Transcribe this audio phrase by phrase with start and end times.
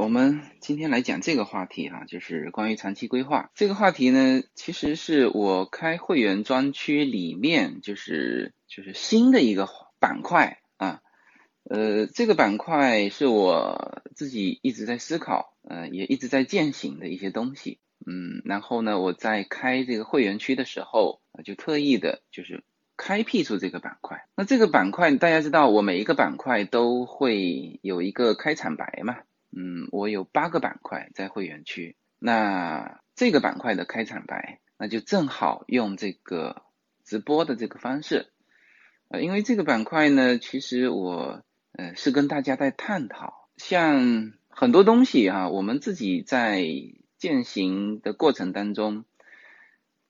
[0.00, 3.50] 我们今天来讲这个话题哈，就是关于长期规划。
[3.54, 11.02] 这个话题呢，其实是我开会员专区里面就是就是新的一个板块啊。
[11.64, 17.78] 呃，这个板块是我自己一直在思考，呃，也一直在践行的一些东西。
[18.06, 22.64] 嗯，然后呢，我在开这个会员区的时候，就特意的就是
[22.96, 24.24] 开辟出这个板块。
[24.34, 29.18] 那这个板块大家知道，我每一个板块都会有一个开场白嘛。
[29.52, 36.62] 嗯，我有八个板块在会员区，那这个板块的开场白，那就正好用这个
[37.04, 38.30] 直播的这个方式，
[39.08, 41.42] 呃，因为这个板块呢，其实我
[41.72, 46.64] 呃是跟大家在探讨，像很多东西哈，我们自己在
[47.18, 49.04] 践行的过程当中，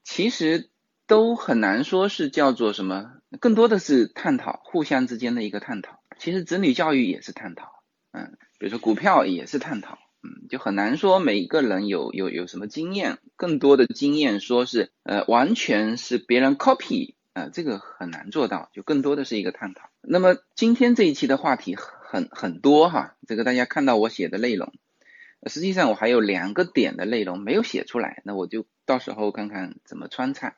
[0.04, 0.68] 其实
[1.06, 7.82] 都很难说是叫做什么，更多的是探讨互相之间的一个探讨，其实子女教育也是探讨，
[8.12, 8.36] 嗯。
[8.60, 19.88] 比如说股票也是探讨，嗯，就很难说每一个人有有有什么经验，更多的经验说是呃完全是别人 copy 啊，这个很难做到，就更多的是一个探讨。
[20.02, 24.74] 那么今天这一期的话题很很多哈，这个大家看到我写的内容，
[25.46, 30.54] 实际上我还有两个点的内容没有写出来，那我就到时候看看怎么穿插。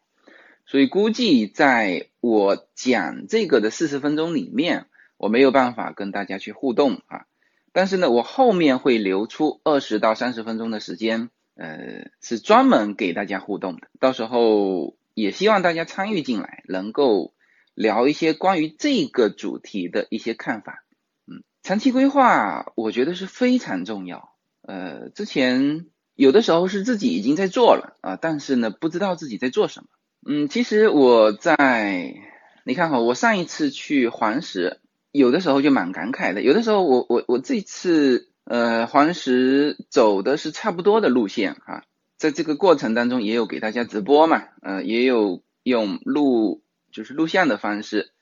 [0.66, 4.86] 所以估计在我讲这个的四十分钟里面，
[5.18, 7.26] 我没有办法跟大家去互动啊。
[7.72, 13.88] 但是呢，我后面会留出二十到三十分钟的时间，呃，是专门给大家互动的。
[13.98, 17.32] 到时候也希望大家参与进来，能够
[17.74, 20.84] 聊一些关于这个主题的一些看法。
[21.26, 24.34] 嗯，长期规划我觉得是非常重要。
[24.60, 29.86] 呃，之前有的时候是自己已经在做了啊，但是呢，不知道自己在做什么。
[30.28, 32.16] 嗯，其实我在，
[32.66, 34.81] 你看哈，我上一次去黄石。
[35.12, 41.84] 有的时候就蛮感慨的，有的时候我我我这次呃黄石走的是差不多的路线哈，
[42.16, 48.12] 在这个过程当中也有给大家直播嘛，呃也有用录就是录像的方式，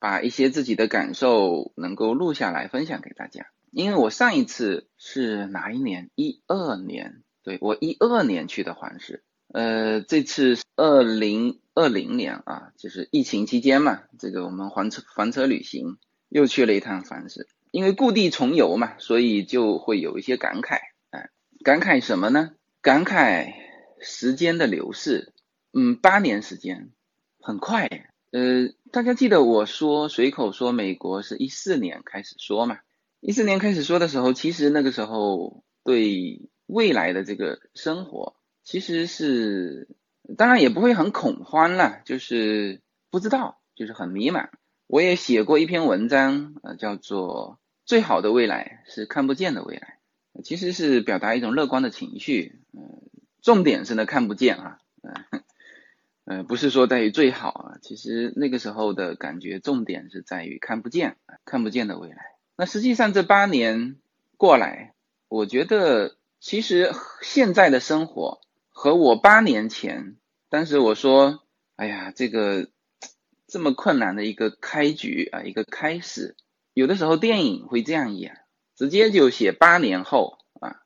[0.00, 3.46] 把一些自己的感受能够录下来分享给大家。
[3.70, 6.10] 因为我上一次是哪一年？
[6.16, 15.98] 一二年，对我一二年去的黄石，呃这次二零二零年啊，就是疫情期间嘛，这个我们黄车房车旅行。
[16.32, 20.78] 又去了一趟凡是，因为故地重游嘛，所以就会有一些感慨，
[21.10, 21.28] 哎，
[21.62, 22.52] 感慨什么呢？
[22.80, 23.52] 感慨
[24.00, 25.34] 时间的流逝，
[25.74, 26.90] 嗯，八年时间
[27.38, 27.86] 很快，
[28.30, 32.78] 呃，大家记得我说随口说美国是一四年开始说嘛，
[33.20, 39.86] 一四年开始说的时候，其实那个时候对未来的这个生活其实是，
[40.38, 44.48] 当然也不会很恐慌了，就是不知道，就是很迷茫。
[44.92, 50.00] 我也写过一篇文章，呃，叫做《最好的未来是看不见的未来》，
[50.42, 53.00] 其实是表达一种乐观的情绪，嗯，
[53.40, 55.44] 重点是呢看不见啊，嗯，
[56.26, 61.16] 呃，不是说在于最好啊，其实那个时候的感觉重点是在于看不见，
[61.46, 62.18] 看不见的未来。
[62.58, 63.96] 那实际上这八年
[64.36, 64.92] 过来，
[65.26, 66.92] 我觉得其实
[67.22, 70.16] 现在的生活和我八年前，
[70.50, 71.42] 当时我说，
[71.76, 72.68] 哎呀，这个。
[73.52, 76.36] 这么困难的一个开局啊，一个开始，
[76.72, 78.40] 有的时候电影会这样演，
[78.74, 80.80] 直接就写八年后啊，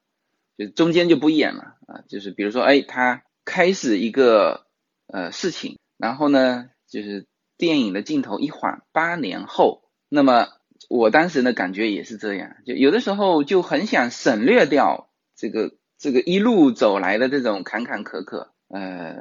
[0.58, 4.66] 就中间就不演了啊，就是比如说，哎，他开始一个
[5.06, 10.48] 呃事情，然后呢，就是电影的镜头一晃，八年后，那么
[10.88, 19.14] 我当时的感觉也是这样，就有的时候就很想省略掉这个这个一路走来的这种坎坎坷坷，呃，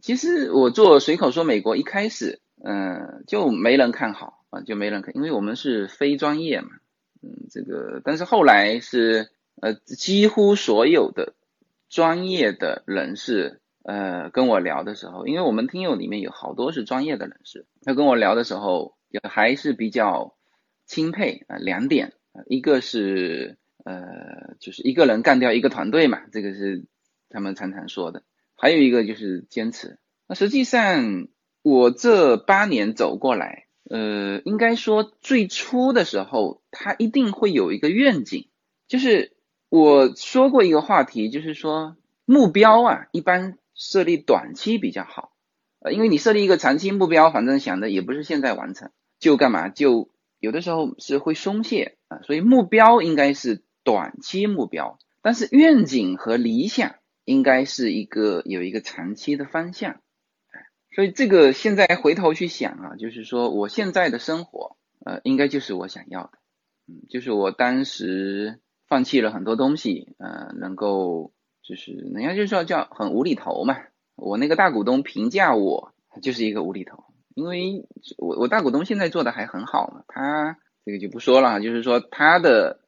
[0.00, 2.40] 其实我做随口说美国一开始。
[2.64, 6.70] 嗯，就没人看好啊，就没人看，因为我们是非专业嘛，
[7.22, 9.30] 嗯，这个，但是后来是
[9.60, 11.34] 呃，几乎所有的
[11.88, 20.34] 专业的人士呃跟我聊的时候，因为我们听友里面有好多是专业的人士，他跟我聊的时候也还是比较
[20.84, 22.12] 钦佩啊，两点，
[22.46, 26.84] 一个是呃，就是一个人干掉一个团队嘛，这个是
[27.30, 28.24] 他们常常说的，
[28.56, 31.28] 还有一个就是坚持，那实际上。
[31.62, 38.48] 我这八年走过来，呃，应该说最初的时候，他一定会有一个愿景，
[38.86, 39.32] 就是
[39.68, 45.32] 我说过一个话题，就是说目标啊，一般设立短期比较好，
[45.80, 56.94] 呃，因为你设立一个长期目标，反正想的也不是现在完成，就干嘛，就有的时候是会松懈啊，所以目标应该是短期目标，但是愿景和理想
[57.24, 60.00] 应该是一个有一个长期的方向。
[60.98, 66.30] 所以这个现在回头去想啊，就是说我现在的生活，呃，应该就是我想要的，
[66.88, 68.58] 嗯，就是我当时
[68.88, 73.76] 放弃了很多东西，呃，能够就是人家就说叫很无厘头嘛。
[74.16, 77.04] 我那个大股东评价我就是一个无厘头，
[77.36, 77.86] 因为
[78.16, 82.80] 我我大股东现在做的还很好嘛，他这个就不说了，就是说他的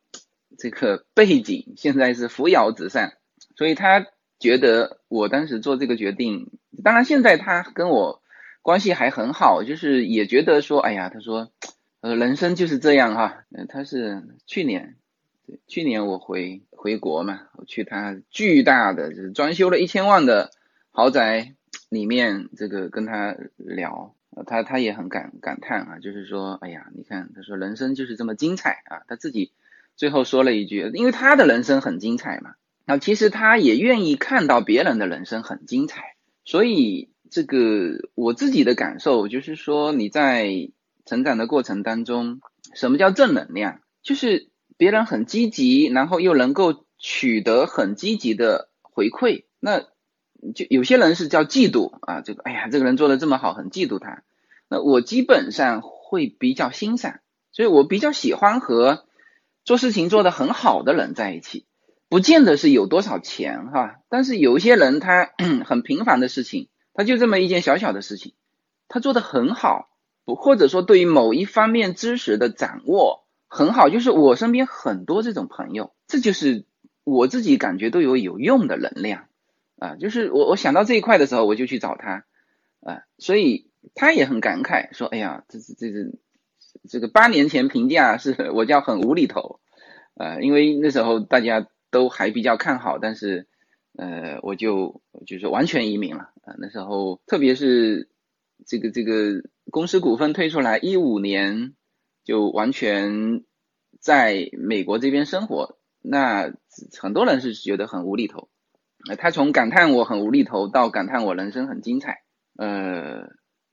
[0.58, 3.12] 这个背景现在是扶摇直上，
[3.54, 4.04] 所以他
[4.40, 6.50] 觉得我当时做这个决定，
[6.82, 8.22] 当然现在他跟我
[8.62, 11.50] 关系还很好，就是也觉得说，哎呀，他说，
[12.00, 14.96] 呃，人生就是这样哈，嗯，他是去年，
[15.66, 20.50] 去年我回回国嘛，我去他巨大的就是装修了一千万的。
[20.92, 21.54] 豪宅
[21.88, 29.52] 里面，这个跟他聊，他他也很感感叹啊，就是说，哎呀，你看，他说人生就是这么精彩啊，他自己
[29.94, 36.16] 最后说了一句，因为他的人生很精彩嘛，那其实他也愿意看到别人的人生很精彩，
[36.50, 40.72] 所以这个我自己的感受就是说，你在
[41.04, 42.40] 成长的过程当中，
[42.74, 43.82] 什么叫正能量？
[44.02, 49.84] 就是别人很积极，然后又能够取得很积极的回馈，那。
[50.54, 54.22] 就有些人是叫嫉妒啊，这个哎呀，这个人做的这么好，很嫉妒他。
[54.70, 57.20] 那我基本上会比较欣赏，
[57.52, 59.04] 所以我比较喜欢和
[59.66, 61.66] 做事情做得很好的人在一起，
[62.10, 64.00] 不见得是有多少钱哈。
[64.10, 65.30] 但是有一些人他
[65.64, 68.34] 很平凡的事情，他就这么一件小小的事情，
[68.88, 69.88] 他做的很好，
[70.26, 76.66] 不或者说对于某一方面知识的掌握很好，就是我身边很多这种朋友，这就是
[77.04, 79.24] 我自己感觉都有有用的能量。
[79.78, 82.26] 啊，就是我我想到这一块的时候，我就去找他，
[82.80, 86.18] 啊，所以他也很感慨，说，哎呀，这是这是
[86.86, 89.58] 这个八年前评价是我叫很无厘头，
[90.18, 93.46] 呃，因为那时候大家都还比较看好，但是
[93.96, 98.08] 呃，我就就是完全移民了，啊，那时候特别是
[98.66, 101.74] 这个这个公司股份退出来，一五年
[102.24, 103.44] 就完全
[104.00, 106.52] 在美国这边生活，那
[106.98, 108.48] 很多人是觉得很无厘头。
[109.18, 112.22] 他从感叹我很无厘头到感叹我人生很精彩，
[112.56, 113.30] 呃，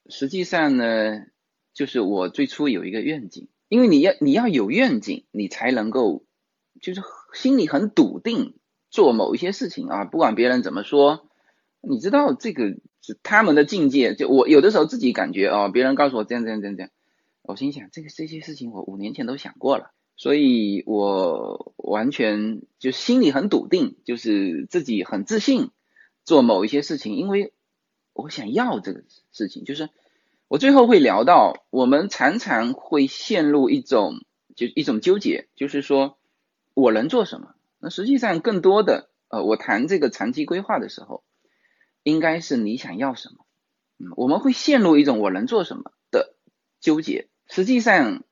[0.09, 1.25] 实际上呢，
[1.73, 6.25] 就是我最初有一个愿景，因为你要你要有愿景，你才能够
[6.81, 7.01] 就是
[7.37, 8.55] 心里很笃定
[8.89, 11.29] 做某一些事情啊，不管别人怎么说，
[11.81, 16.89] 你知道这个是他们的境界，就我有的时候自己感觉哦，别人告诉我这样这样这样这样，
[17.43, 19.91] 我心想这个这些事情我五年前都想过了。
[20.19, 25.69] 所以我完全就心里很笃定，就是自己很自信
[26.25, 27.53] 做某一些事情，因为
[28.13, 29.63] 我想要这个事情。
[29.63, 29.89] 就是
[30.47, 34.25] 我最后会聊到，我们常常会陷入一种
[34.55, 36.17] 就一种纠结，就是说
[36.81, 37.55] 我能做什么？
[37.79, 41.23] 那实际上更多的呃，我谈这个长期规划的时候，
[42.03, 43.45] 应该是你想要什么？
[43.97, 46.35] 嗯，我们会陷入一种我能做什么的
[46.79, 48.23] 纠结，实际上。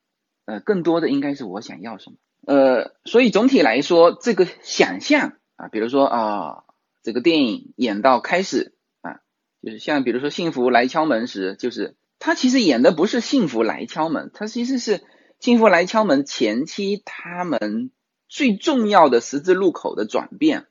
[0.48, 6.64] 呃，更多的应该是我想要什么，呃，所以总体来说，这个想象啊，比如说啊，
[7.02, 9.22] 这个电影演到开始啊，
[9.64, 15.02] 就是像比如说幸福来敲门时，就是他其实演的不是幸福来敲门，他其实是
[15.40, 17.90] 幸福来敲门前期他们
[18.36, 20.66] 最重要的十字路口的转变，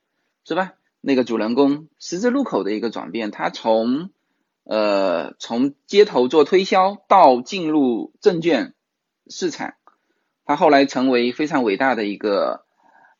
[0.45, 0.75] 是吧？
[1.01, 4.11] 那个主人公十字路口的一个转变，他从
[4.65, 8.75] 呃从街头做推销到进入证券。
[9.31, 9.73] 市场，
[10.45, 12.67] 他后来成为非常伟大的一个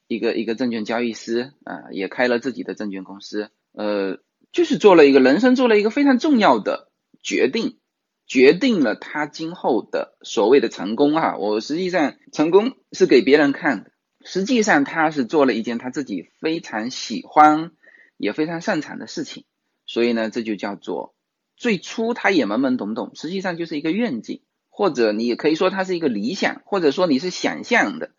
[0.09, 4.19] 一个一个证券交易师啊，也开了自己的证券公司，呃，
[4.53, 6.91] 就是做了一个人生做了一个非常重要的
[7.23, 7.79] 决定，
[8.27, 11.39] 决定了他今后的所谓的成功啊。
[11.39, 13.91] 我实际上成功是给别人看的，
[14.25, 17.71] 实际上他是做了一件他自己非常喜欢
[18.17, 19.45] 也非常擅长的事情，
[19.87, 21.15] 所以呢，这就叫做
[21.57, 24.41] 最初他也懵懵懂懂，实际上就是一个愿景。
[24.77, 28.11] 或者你也可以说它是一个理想，或者说你是想象的，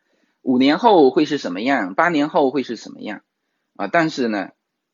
[0.42, 3.24] 五年后会是什么样，八年后会是什么样
[3.76, 3.88] 啊？
[3.88, 4.52] 但是呢，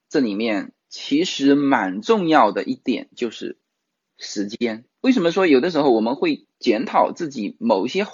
[0.10, 3.60] 这里面其实蛮重要的一点就是
[4.18, 4.86] 时间。
[5.02, 8.06] 为什么说有的时候我们会检讨自己某些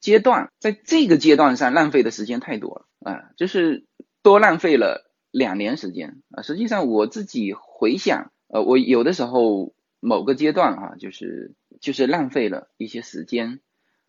[0.00, 3.30] 阶段，在这个阶段上浪费的时间太多了啊？
[3.36, 3.86] 就是
[4.22, 6.42] 多浪费了两年时间啊。
[6.42, 11.54] 实际上我自己回想，呃，我有的时候某个阶段啊，就是。
[11.80, 13.60] 就是浪费了一些时间，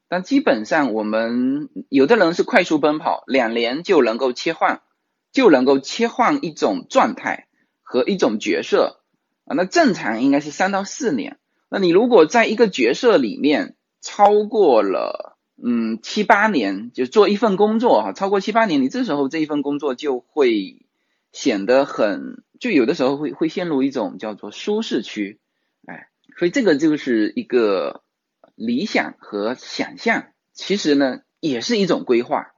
[0.10, 4.82] 但基本上我们有的人是快速奔跑，两年就能够切换，
[5.32, 7.48] 就能够切换一种状态
[7.82, 9.04] 和一种角色
[9.46, 9.56] 啊。
[9.56, 11.40] 那正常应该是三到四年。
[11.70, 15.31] 那你如果在一个角色里面超过了
[15.64, 20.86] 嗯七八年，就做一份工作哈，超过七八年，你这时候这一份工作就会
[21.32, 25.40] 显得很，就有的时候会会陷入一种叫做舒适区。
[25.86, 28.04] 哎所以这个就是一个
[28.56, 32.54] 理想和想象，其实呢也是一种规划，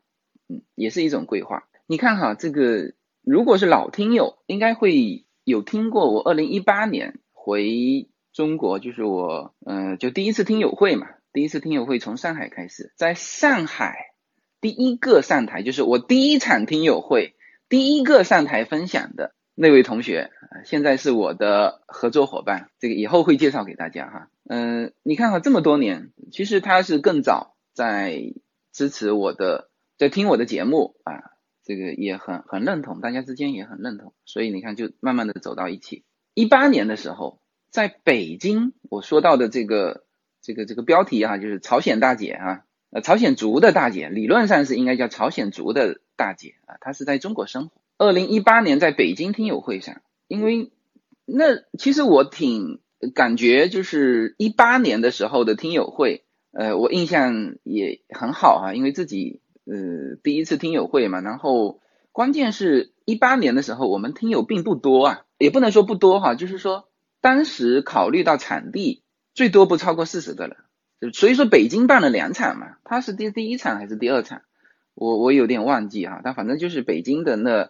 [0.48, 1.63] 嗯，也是一种规划。
[1.88, 2.93] 你看哈，这个
[3.24, 14.13] 如果是老听友，应该会有听过我二零一八年回中国，就是我嗯，就第一次听友会嘛，第一次听友会从上海开始，在上海
[14.62, 17.36] 第一个上台，就是我第一场听友会
[17.68, 19.34] 第一个上台分享的。
[19.56, 20.32] 那位同学，
[20.63, 24.30] 现在是我的合作伙伴，这个以后会介绍给大家哈。
[24.48, 28.34] 嗯，你看哈，这么多年，其实他是更早在
[28.72, 31.32] 支持我的，在听我的节目啊，
[31.63, 36.04] 这个也很很认同，大家之间也很认同，所以你看就慢慢的走到一起。
[36.36, 37.40] 一八年的时候，
[37.72, 40.02] 在北京，我说到的这个
[40.44, 47.82] 这个这个标题哈，就是朝鲜大姐啊，呃，朝鲜族的大姐，理论上是应该叫朝鲜族的大姐啊，她是在中国生活。
[47.98, 50.72] 二零一八年在北京听友会上，因为
[51.26, 52.82] 那其实我挺
[53.16, 61.80] 感觉就是一八年的时候的听友会，呃，我印象也很好哈，因为自己呃第一次听友会嘛，然后
[62.12, 66.90] 关键是一八年的时候我们听友并不多啊，也不能说不多哈，就是说
[67.22, 69.02] 当时考虑到场地
[69.34, 74.42] 最多不超过四十个人，所以说北京办了两场嘛，他是第第一场还是第二场，
[74.94, 77.70] 我我有点忘记哈，但反正就是北京的那。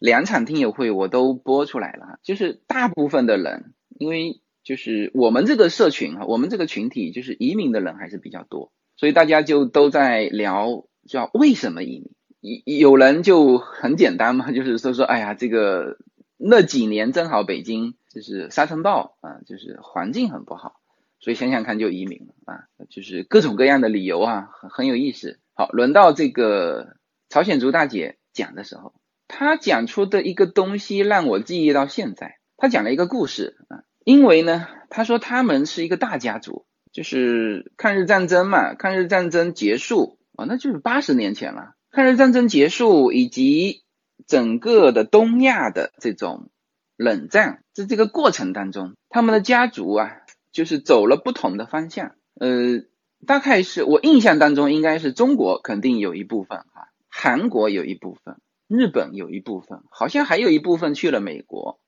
[0.00, 11.98] 两场听友会我都播出来了，就是大部分的人，因为就是我们这个社群啊，我们这个群体就是移民的人还是比较多，所以大家就都在聊叫为什么移
[12.40, 15.98] 民，有人就很简单嘛，就是说说哎呀这个
[16.36, 20.76] 那几年正好北京就是沙尘暴啊，就是环境很不好，
[21.20, 25.40] 所以想想看就移民了啊，就是各种各样的理由啊，很很有意思。
[25.54, 26.96] 好，轮到这个
[27.28, 28.94] 朝鲜族大姐讲的时候。
[29.26, 32.38] 她讲出的一个东西让我记忆到现在。
[32.56, 41.74] 她讲了一个故事啊，因为呢，她说他们是一个大家族，就是抗日战争嘛，抗日战争结束啊，那就是八十年前了。
[41.90, 43.82] 抗日战争结束以及
[44.26, 46.50] 整个的东亚的这种
[46.96, 50.10] 冷战，在这个过程当中，他们的家族啊，
[50.52, 52.14] 就是走了不同的方向。
[52.40, 52.82] 呃，
[53.26, 58.36] 大概是我印象当中，应该是中国肯定有一部分哈，韩国有一部分。
[58.68, 61.80] 日本有一部分，好像还有一部分去了美国，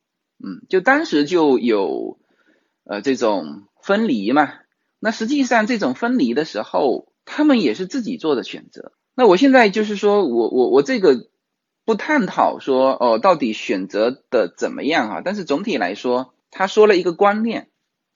[0.43, 2.19] 嗯，就当时就有
[2.85, 4.55] 呃这种分离嘛。
[4.99, 8.93] 那实际上这种分离的时候，他们也是自己做的选择。
[9.14, 11.29] 那我现在就是说我我我这个
[11.85, 17.69] 不探讨说哦到底选择的怎么样哈，但是总体来说，他说了一个观念，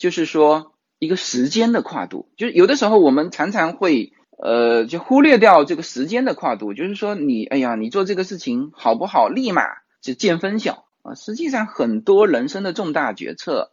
[0.05, 4.13] 就是说一个时间的跨度，就是有的时候我们常常会。
[4.37, 9.63] 呃，就忽略掉这个时间的跨度，就是说你，哎呀，你做这个事情好不好，立马
[10.03, 11.15] 就见分晓啊。
[11.15, 13.71] 实际上，很多人生的重大决策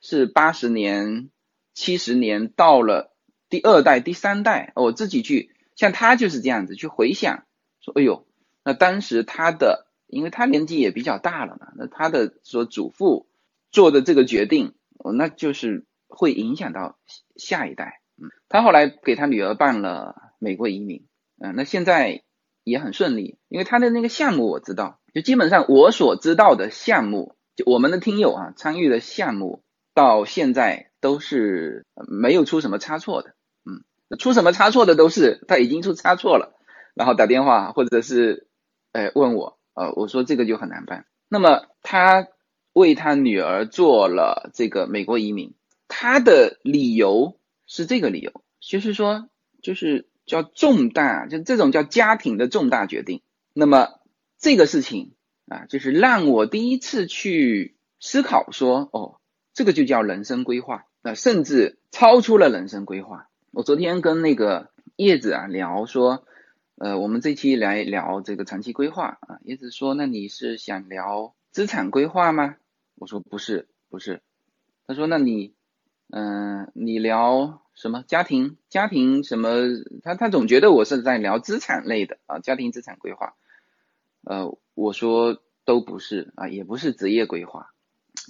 [0.00, 1.30] 是八十年、
[1.74, 3.14] 七十年到了
[3.48, 7.44] 第二代、第三代，我自己去，像他就是这样子去回想，
[7.80, 8.26] 说，哎呦，
[8.64, 13.28] 那当时他的，因为他年纪也比较大了嘛，那他的说祖父
[13.70, 14.74] 做的这个决定，
[15.14, 16.98] 那就是会影响到
[17.36, 18.00] 下一代。
[18.22, 21.06] 嗯他后来给他女儿办了美国移民，
[21.40, 22.22] 嗯，那现在
[22.64, 29.62] 也很顺利，因为他的那个项目我知道，就基本上我所知道的项目，就我们的听友啊参与的项目，
[29.94, 36.58] 到现在都是没有出什么差错的，嗯，出什么差错的都是他已经出差错了，
[36.94, 38.48] 然后打电话或者是，
[38.92, 42.28] 呃问我，呃我说这个就很难办，那么他
[42.72, 45.54] 为他女儿做了这个美国移民，
[45.88, 47.36] 他的理由。
[47.72, 49.28] 是这个理由，就是说，
[49.62, 53.22] 就是叫重大，就这种叫家庭的重大决定。
[53.52, 54.00] 那么
[54.40, 55.12] 这个事情
[55.46, 59.20] 啊，就是让我第一次去思考说，哦，
[59.54, 63.28] 这个就叫人生规划，那甚至超出了人生规划。
[63.52, 66.26] 我昨天跟那个叶子啊聊说，
[66.74, 72.56] 呃，我们这期来聊这个长期规划啊，叶子说，那你是想聊资产规划吗？
[72.96, 74.22] 我说不是，不是。
[74.86, 75.54] 他说，那你。
[76.12, 78.56] 嗯，你聊什么家庭？
[78.68, 79.48] 家庭什么？
[80.02, 83.34] 他他总觉得我是在聊资产类的啊，家庭资产规划。
[84.24, 87.68] 呃，我说都不是啊，也不是职业规划。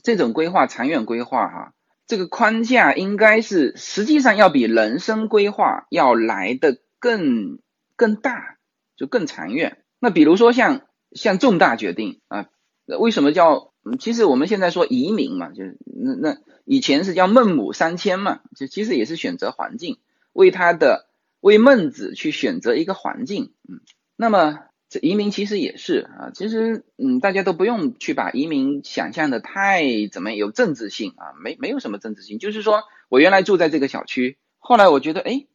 [0.04, 1.74] 这种规划，长远规划哈，
[2.06, 7.60] 这个框架应该是实际上要比人生规划要来的更
[7.96, 8.58] 更大，
[8.94, 9.82] 就更长远。
[9.98, 12.50] 那比如说像像重大决定啊，
[12.98, 13.70] 为什么叫？
[13.98, 19.96] 其实我们现在说移民嘛，就是那那以前是叫孟母三迁嘛，就其实也是选择环境，
[20.34, 21.08] 为他的
[21.40, 23.80] 为孟子去选择一个环境，嗯，
[24.16, 24.58] 那么
[24.90, 29.82] 这移民其实也是啊，其实嗯大家都不用去把移民想象的太
[30.12, 35.46] 怎么有政治性啊，没没有什么政治性，就是说我原来住在这个小区后来我觉得，哎，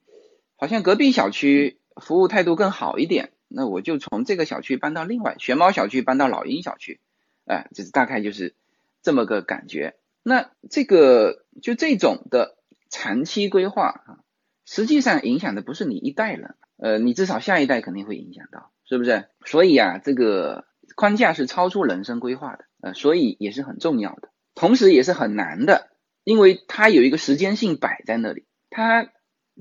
[0.55, 6.99] 好像隔壁小区服务态度更好一点，那我就从这个小区搬到另外玄猫小区，搬到老鹰小区，
[7.45, 8.55] 哎，这是大概就是
[9.01, 9.95] 这么个感觉。
[10.23, 12.57] 那这个就这种的
[12.89, 14.19] 长期规划啊，
[14.65, 19.25] 实际上影响的不是你一代人，呃，你至少下一代肯定会影响到，是不是？
[19.45, 25.91] 所以啊，这个框架是超出人生规划的，呃，所以也是很重要的，同时也是很难的，
[26.23, 29.09] 因为它有一个时间性摆在那里，它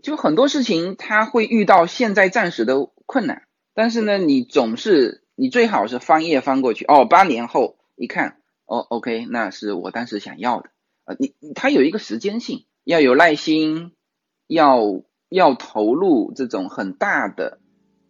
[0.02, 3.42] 就很多事情它会遇到现在暂时的困难，
[3.74, 8.36] 但是呢，你总是你最好是翻页翻过去，哦，八年后一看。
[8.66, 10.70] 哦，OK，那是我当时想要的
[11.04, 11.14] 啊。
[11.18, 13.92] 你它有一个时间性，要有耐心，
[14.46, 17.58] 要要投入这种很大的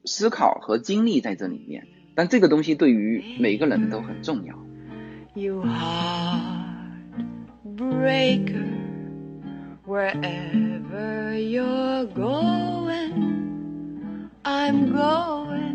[0.05, 1.89] 思考和精力在这里面。
[2.15, 4.55] 但这个东西对于每个人都很重要。
[5.35, 6.69] You heartbreaker,
[9.85, 13.13] wherever you're going,
[14.45, 15.74] I'm going。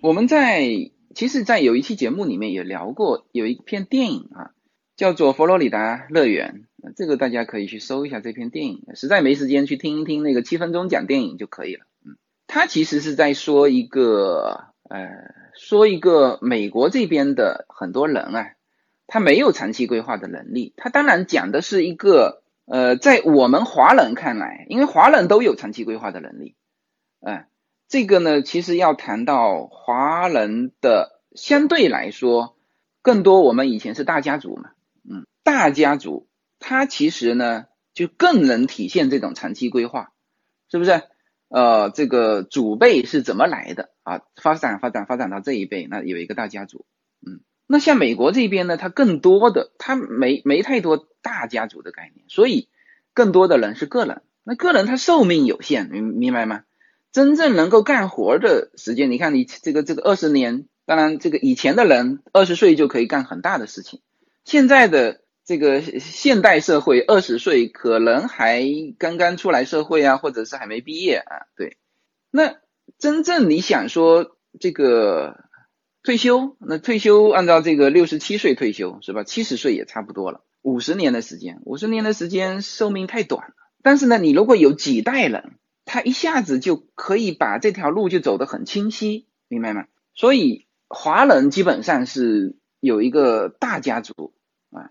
[0.00, 0.90] 我们在。
[1.14, 4.52] 其实，在有一期节目里面也聊过，有一篇电影啊，
[4.96, 6.64] 叫做《佛罗里达乐园》，
[6.96, 8.82] 这个大家可以去搜一下这篇电影。
[8.94, 11.84] 实在没时间去听一听那个七分钟讲电影就可以了。
[12.06, 15.10] 嗯，他其实是在说一个，呃，
[15.54, 18.52] 说一个美国这边的很多人啊，
[19.06, 20.72] 他没有长期规划的能力。
[20.78, 26.54] 他当然讲的是一个，呃，在我们华人看来，因为华人都有长期规划的能力，
[27.20, 27.44] 嗯。
[27.92, 32.56] 这个呢，其实要谈到华人的相对来说
[33.02, 34.70] 更多，我们以前是大家族嘛，
[35.06, 36.26] 嗯，大家族，
[36.58, 40.14] 它其实呢就更能体现这种长期规划，
[40.70, 41.02] 是不是？
[41.50, 44.22] 呃，这个祖辈是怎么来的啊？
[44.36, 46.86] 发展发展发展到这一辈，那有一个大家族，
[47.20, 52.70] 嗯，那像美国这边呢，它更多的，它没没太多大家族的概念，所以
[53.12, 56.64] 更多的人是个人，那个人他寿命有限，明明白吗？
[57.12, 64.00] 真正能够干活的时间，你看你这个这个二十年，当然这个以前的人二十岁就可以干很大的事情，
[64.46, 68.64] 现在的这个现代社会二十岁可能还
[68.98, 71.76] 刚刚出来社会啊，或者是还没毕业啊，对。
[72.30, 72.56] 那
[72.98, 75.44] 真正你想说这个
[76.02, 79.22] 退休，那退休按照这个六十七岁退休是吧？
[79.22, 83.54] 七十岁也差不多了，五十年的时间，五十年的时间寿命太短了。
[83.82, 85.58] 但是呢，你如果有几代人。
[85.84, 89.86] 他一下子就可以把这条路就走得很清晰，明白吗？
[90.14, 94.32] 所以华人基本上是有一个大家族
[94.70, 94.90] 啊，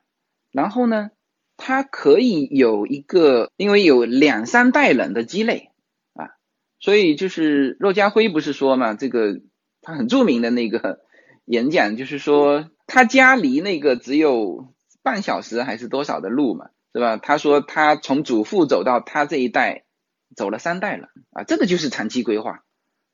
[0.51, 1.11] 然后呢，
[1.55, 5.71] 他可以有一个，因为有两三代人的积累
[6.13, 6.31] 啊，
[6.79, 9.39] 所以就是骆家辉不是说嘛，这个
[9.81, 10.99] 他很著名的那个
[11.45, 17.15] 演讲，就是说他家离那个只有半小时还是多少的路嘛，是吧？
[17.17, 19.85] 他说他从祖父走到他这一代。
[20.35, 22.63] 走了三代了啊，这个就是长期规划，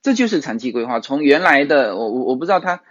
[0.02, 1.00] 这就是长期规划。
[1.00, 2.84] 从原来的我我我不知道他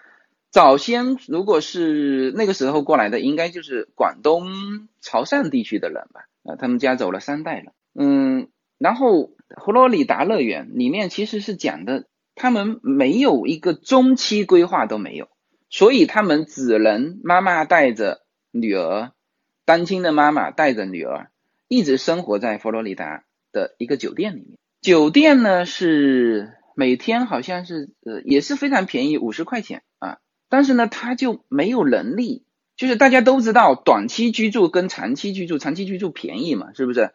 [0.50, 7.72] 早先如果是那个时候过来的，应该就是广东潮汕地区的人吧啊，他们家走了三代了。
[7.94, 15.28] 嗯，然后佛罗里达乐园里面其实是讲的，他们没有一个中期规划都没有，
[15.68, 19.12] 所以他们只能妈妈带着女儿，
[19.64, 21.30] 单亲的妈妈带着女儿，
[21.68, 23.24] 一直生活在佛罗里达。
[23.56, 30.18] 的一个酒店里面，酒店呢是每天好像是呃也是非常便宜，五十块钱啊，
[30.50, 32.44] 但是呢他就没有能力，
[32.76, 37.12] 就是大家都知道短期居住跟长期居住，长期居住便宜嘛，是不是？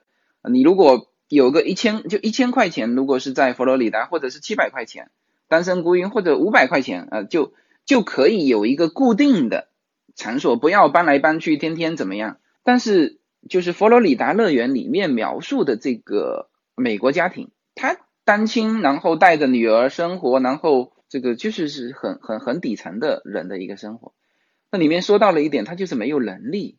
[0.51, 5.12] 你如果有个一千就一千块钱，如果是在佛罗里达或者是七百块钱，
[5.47, 7.54] 单身孤婴或者五百块钱啊，就
[7.86, 9.67] 就可以有一个固定的
[10.15, 12.39] 场所，不要搬来搬去，天天怎么样？
[12.63, 13.21] 但是。
[13.49, 24.13] 就是佛罗里达乐园里面描述的这个美国家庭，他单亲，然后带着女儿生活，然后这个就是是很很很底层的人的一个生活。
[24.71, 26.77] 那里面说到了一点，他就是没有能力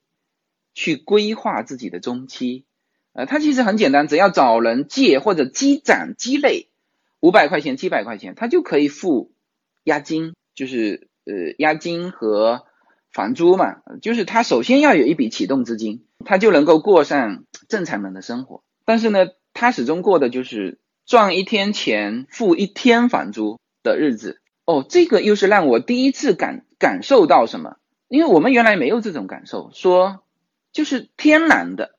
[0.73, 2.65] 去规划自己的中期。
[3.13, 6.71] 呃，他其实很简单，只要找人借或者积攒积累
[7.21, 9.35] 五百块钱、七百块钱，他就可以付
[9.83, 12.65] 押金，就是呃押金和
[13.13, 13.83] 房租嘛。
[14.01, 16.07] 就是他首先要有一笔启动资金。
[16.25, 24.41] 他就能够过上正常人的生活，但是呢，他始终过的就是赚一天钱付一天房租的日子。
[24.65, 27.77] 哦，这个又是让我第一次感感受到什么？
[28.09, 30.23] 因为我们原来没有这种感受，说
[30.73, 31.97] 就是天然的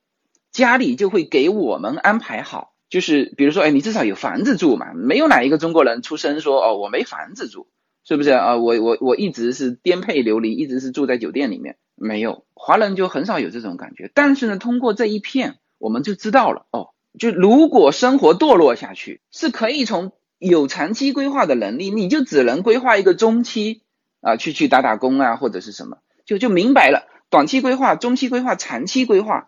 [0.51, 7.67] 家里就会给我们安排好，就是比如说，哎，你至少有房子住嘛，没有哪一个中国人出生说，哦，我没房子住，
[8.05, 8.55] 是不是啊？
[8.55, 11.77] 我我我一直是颠沛流离，一直是住在酒店里面。
[11.95, 23.83] 没有华人就很少有这种感觉，但是呢，通过这一片，我们就知道了哦，就如果生活堕落下去，是可以从有长期规划的能力，你就只能规划一个中期
[24.21, 27.07] 啊，去去打打工啊，或者是什么，就就明白了。
[27.29, 29.47] 短期规划、中期规划、长期规划，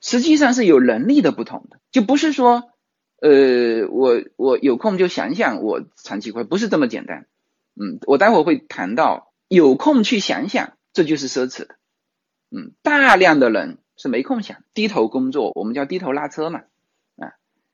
[0.00, 2.70] 实际上是有能力的不同的，就不是说，
[3.20, 7.26] 呃，我我有空就想想我长期规划，不是这么简单。
[7.78, 11.76] 嗯，我待会会谈到，有空去想想，这就是奢侈的。
[12.50, 16.60] 嗯，大量的人是没空想，低头工作，我们叫低头拉车嘛。
[17.16, 17.32] 啊，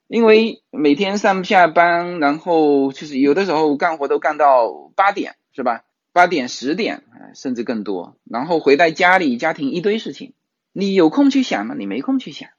[0.08, 5.84] 因为每天上下班，然后就是有的时候干活都干到八点，是吧？
[6.12, 8.16] 八点、十点啊，甚至更多。
[8.24, 10.34] 然后回到家里，家庭一堆事情，
[10.72, 11.74] 你有空去想吗？
[11.78, 12.50] 你没空去想，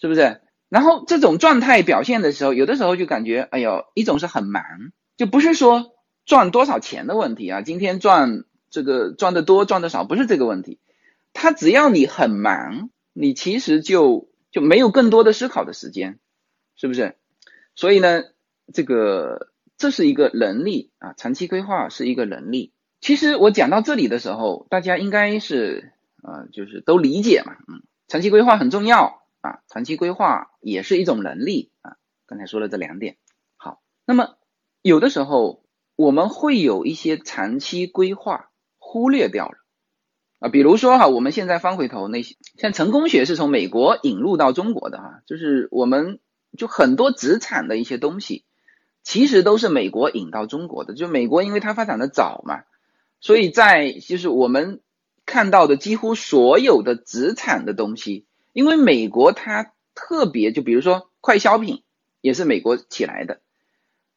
[0.00, 0.40] 是不是？
[0.68, 4.62] 然后这种状态表现的时候，有的时候就感觉，哎呦，一种是很忙，
[5.16, 5.92] 就不是说
[6.26, 7.62] 赚多少钱的问题啊。
[7.62, 10.78] 今天赚这个赚的多，赚的少不是这个问题。
[11.40, 16.18] 他只要你很忙，你其实就就没有更多的思考的时间，
[16.74, 17.16] 是不是？
[17.76, 18.24] 所以呢，
[18.72, 22.72] 这个这是一个能力啊，长期规划是一个能力。
[23.00, 25.92] 其实我讲到这里的时候，大家应该是
[26.24, 31.98] 啊，就是都理解嘛，嗯，长期规划很重要啊，长期规划也是一种能力啊。
[32.26, 33.16] 刚才说了这两点，
[33.56, 34.34] 好，那么
[34.82, 35.62] 有的时候
[35.94, 39.58] 我们会有一些长期规划忽略掉了
[40.38, 46.20] 啊，比如说哈，我们现在翻回头那些，像成功学是从美国引入到中国的哈，就是我们
[46.56, 48.44] 就很多职场的一些东西，
[49.02, 52.62] 其实都是美国引到中国的，就美国因为它发展的早嘛。
[53.20, 54.80] 所以在就是我们
[55.26, 61.82] 看到的几乎所有的职场的东西，因为美国它特别，就比如说快消品
[62.20, 63.40] 也是美国起来的，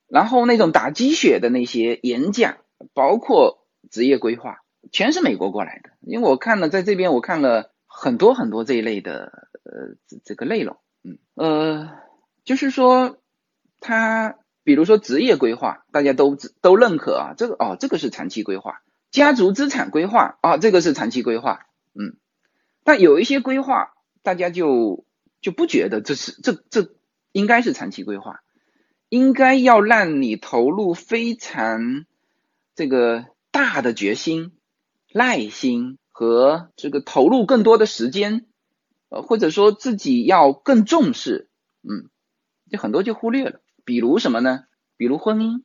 [0.08, 2.58] 然后那种打鸡血的那些演讲，
[2.94, 4.61] 包括职业规划，
[4.92, 5.92] 全是美国过来的。
[6.02, 11.90] 因为我看了在这边，我看了很多很多这一类的呃这个内容，嗯呃，
[12.44, 13.18] 就是说
[13.80, 18.82] 他比如说职业规划，大家都都认可啊，这个哦这个是长期规划。
[19.12, 22.16] 家族资产规划啊，这个是长期规划，嗯，
[22.86, 23.92] 但有一些规划，
[24.24, 25.06] 大家就
[25.42, 26.94] 就不觉得这是这这
[27.34, 28.40] 应该是长期规划，
[29.10, 32.06] 应该要让你投入非常
[32.74, 34.54] 这个大的决心、
[35.14, 38.46] 耐心和这个投入更多的时间，
[39.10, 41.50] 呃，或者说自己要更重视，
[41.84, 42.10] 嗯，
[42.70, 44.66] 就很多就忽略了，比如什么呢？
[44.98, 45.64] 比如婚姻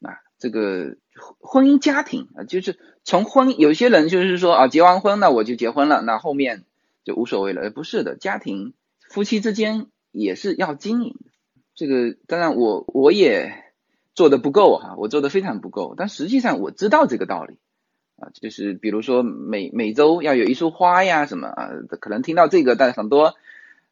[0.00, 0.96] 啊，这个。
[1.40, 6.66] 婚姻家庭啊，就是从婚，有些人就是说啊，结完婚那我就结婚了，那后面
[7.04, 7.70] 就无所谓了。
[7.70, 8.74] 不是的，家庭
[9.08, 11.30] 夫妻之间也是要经营的。
[11.74, 13.64] 这个当然我我也
[14.14, 15.94] 做的不够哈，我做的非常不够。
[15.96, 17.56] 但实际上我知道这个道理
[18.16, 23.34] 啊，就是比如说每每周要有一束花呀什么啊，可能听到这个，但很多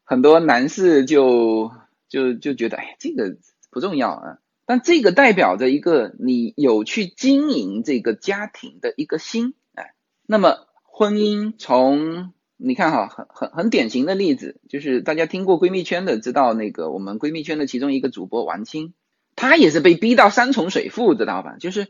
[0.03, 1.71] 很多男士就
[2.09, 3.37] 就就觉得哎，这个
[3.69, 4.39] 不重要啊。
[4.67, 9.93] 但这个代表着一个你有去经营这个家庭的一个心，哎，
[10.25, 18.95] 那么婚姻从你看哈，很很很典型的例子，就是大家听过闺蜜圈的，知道那个我们闺蜜圈的其中一个主播王青，
[19.35, 21.57] 她也是被逼到山重水复，知道吧？
[21.59, 21.89] 就是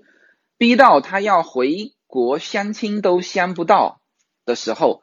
[0.58, 4.02] 逼到她要回国相亲都相不到
[4.46, 5.02] 的时候，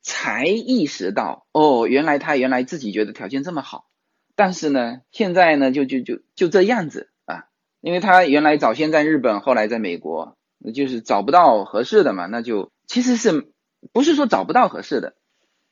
[0.00, 3.86] 才意识到哦，原来他原来自己觉得条件这么好，
[4.34, 7.44] 但是呢，现在呢就就就就这样子啊。
[7.80, 10.36] 因为他原来早先在日本，后来在美国，
[10.74, 13.52] 就是找不到合适的嘛，那就其实是
[13.92, 15.14] 不是说找不到合适的，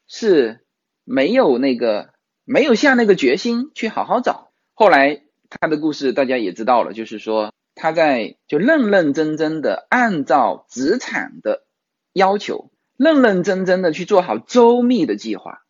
[0.08, 0.64] 是
[1.04, 2.10] 没有那个
[2.44, 4.50] 没有下那个决心去好好找。
[4.74, 11.64] 后来他的故事大家也知道了，就是说他在就认认真真的按照职场的
[12.12, 15.62] 要求，认认真真的去做好周密的计划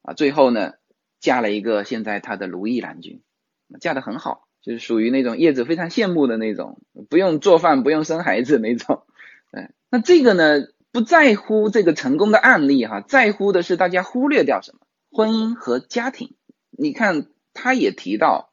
[0.00, 0.72] 啊，最后呢
[1.20, 3.22] 嫁了一个现在他的如意郎君，
[3.78, 4.46] 嫁得很好。
[4.62, 9.04] 就是属于那种叶子非常羡慕的那种，不用做饭，不用生孩子那种。
[9.52, 14.80] 哎，那这个呢，不在乎这个成功的案例哈，在乎的是大家忽略掉什么？
[15.10, 16.34] 婚姻和家庭。
[16.70, 18.50] 你看，他也提到，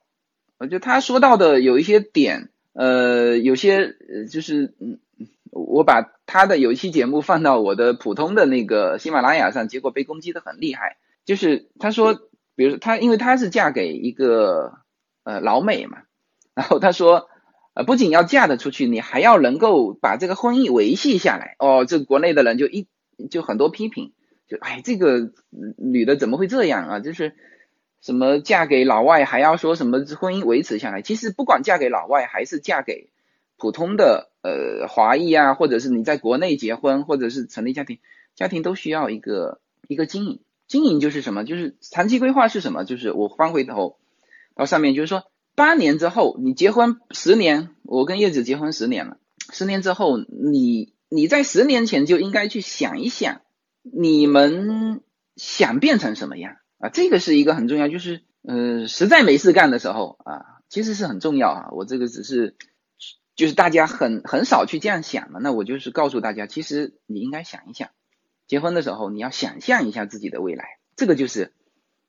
[0.57, 3.95] 我觉得他说到的有一些点，呃，有些
[4.31, 4.99] 就是嗯，
[5.51, 10.97] 我把他的有一期节目放到我的普通的那个喜马拉雅上，结果被攻击的很厉害。
[11.25, 12.13] 就是他说，
[12.55, 14.79] 比如说他，因为他是嫁给一个。
[15.27, 16.03] 呃，老美嘛，
[16.55, 17.27] 然后他说，
[17.73, 21.57] 呃，不仅要嫁得出去，你还要能够把这个婚姻维系下来。
[21.59, 22.87] 哦，这国内的人就一
[23.29, 24.13] 就很多批评，
[24.47, 25.33] 就哎，这个
[25.75, 26.99] 女的怎么会这样啊？
[27.01, 27.35] 就是
[28.01, 31.01] 什么嫁给老外还要说什么婚姻维持下来？
[31.01, 33.09] 其实不管嫁给老外还是嫁给
[33.57, 37.99] 普通的呃华裔啊，或者是你在国内结婚或者是成立家庭，
[38.35, 41.43] 家庭都需要一个一个经营经营就是什么？
[41.43, 42.83] 就是长期规划是什么？
[42.85, 43.97] 就是我翻回头
[44.55, 45.23] 到上面，就是说
[45.55, 49.17] 八年之后你结婚十年，我跟叶子结婚十年了，
[49.51, 53.41] 十年之后你你在十年前就应该去想一想，
[53.81, 55.01] 你们
[55.35, 56.89] 想变成什么样啊？
[56.89, 61.69] 这个是一个很重要，就是呃实在没事干的时候啊，其实是很重要啊。
[61.71, 62.55] 我这个只是
[63.35, 67.89] 就是大家很很少去这样想嘛，那我就是告诉大家，其实你应该想一想。
[68.47, 71.53] 结婚的时候，你要想象一下自己的未来，这个就是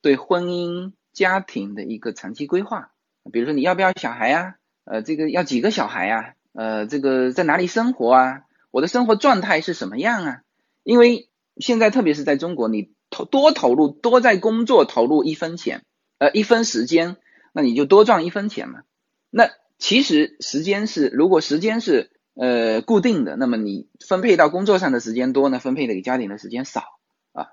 [0.00, 2.92] 对婚姻家庭的一个长期规划。
[3.32, 4.54] 比如说，你要不要小孩啊？
[4.84, 6.34] 呃，这个要几个小孩啊？
[6.52, 8.42] 呃，这个在哪里生活啊？
[8.70, 10.42] 我的生活状态是什么样啊？
[10.84, 15.84] 因为现在特别是在中国，你投多投入多在工作投入一分钱，
[16.18, 17.16] 呃，一分时间，
[17.52, 18.82] 那你就多赚一分钱嘛。
[19.30, 22.10] 那其实时间是，如果时间是。
[22.40, 26.84] 呃，固定的，那么你分配到工作上的时间多呢，分配给家庭的时间少
[27.32, 27.48] 啊。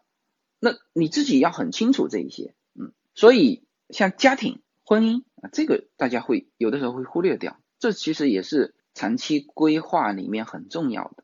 [0.60, 11.24] 那你自己要很清楚这一些，嗯，所以像家庭、婚姻啊，这个大家会有的时候会忽略掉，这其实也是长期规划里面很重要的，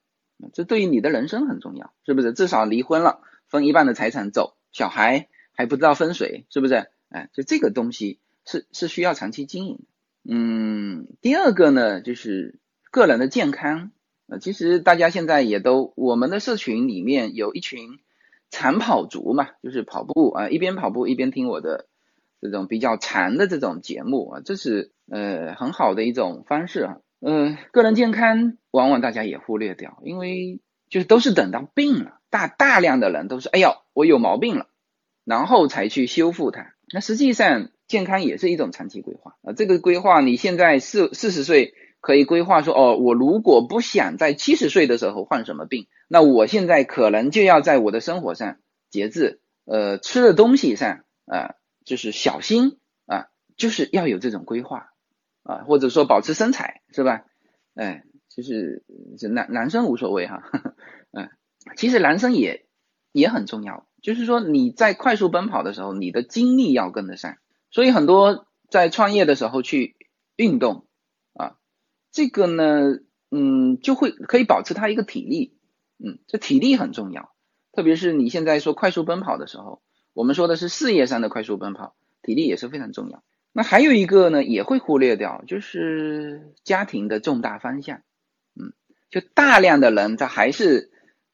[0.54, 2.34] 这对于你的人生很重要，是不是？
[2.34, 6.88] 至少离婚了，分一半的财产走，小孩还不知道分水，是不是？
[7.10, 9.82] 哎，就这个东西是是需要长期经营。
[10.28, 12.58] 嗯，第二个呢，就是。
[12.94, 13.92] 个人的健康，
[14.28, 18.00] 呃，其实大家现在也都，我们的社群里面有一群
[18.50, 21.88] 长跑族嘛，就是跑步啊，一边跑步一边听我的
[22.42, 26.98] 这种比较长的这种节目啊，这是呃很好的一种方式啊。
[27.22, 30.60] 嗯，个人健康往往大家也忽略掉，因为
[30.90, 34.66] 就是都是等到病了，大大量的人都是，哎呦，我有毛病了，
[35.24, 36.74] 然后才去修复它。
[36.92, 41.76] 那实际上健康也是一种长期规划啊，这个规划你现在四四十岁。
[42.04, 48.58] 可以规划说，哦，我如果不想在七十岁的时候患什么病，那我现在可能就要在我的生活上
[48.90, 51.54] 节制，呃，吃的东西上啊，
[51.86, 54.88] 就是小心啊，就是要有这种规划
[55.44, 57.24] 啊，或者说保持身材，是吧？
[57.76, 58.04] 哎，
[58.36, 58.84] 就是
[59.20, 60.42] 这男男生无所谓哈，
[61.14, 61.30] 嗯，
[61.76, 62.66] 其实男生也
[63.12, 67.38] 也很重要，就是说你在快速奔跑的时候，你的精力要跟得上，
[67.70, 69.96] 所以很多在创业的时候去
[70.36, 70.88] 运动
[71.34, 71.58] 啊。
[72.12, 75.58] 这个呢，嗯，就会可以保持他一个体力，
[76.04, 77.32] 嗯，这体力很重要，
[77.72, 79.82] 特别是你现在说快速奔跑的时候，
[80.14, 83.24] 我们说的是事业上的快速奔跑，体力也是非常重要。
[83.54, 88.02] 那还有一个呢，也会忽略掉，就是家庭的重大方向，
[88.56, 88.74] 嗯，
[89.10, 90.90] 就大量的人他还是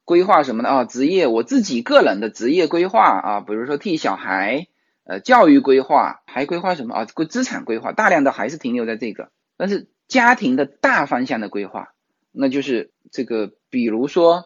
[0.07, 0.69] 规划什么呢？
[0.69, 4.67] 啊，职业，我自己个人的职业规划啊，比如说替小孩，
[5.03, 7.05] 呃，教育规划，还规划什么啊？
[7.05, 9.89] 资产规划，大量的还是停留在这个，但是。
[10.07, 11.89] 家庭的大方向的规划，
[12.31, 14.45] 那就是这个，比如说，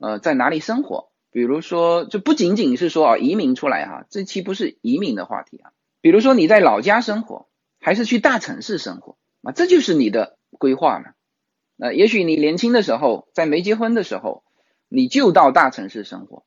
[0.00, 1.12] 呃，在哪里生活？
[1.30, 5.70] 比如说，就不仅仅是说啊，移民出来哈，这期不是移民的话题啊。
[6.00, 7.46] 比如说你在老家生活，
[7.78, 9.52] 还是去大城市生活啊？
[9.52, 11.10] 这就是你的规划嘛。
[11.78, 14.42] 呃，也许你年轻的时候，在没结婚的时候，
[14.88, 16.44] 你就到大城市生活，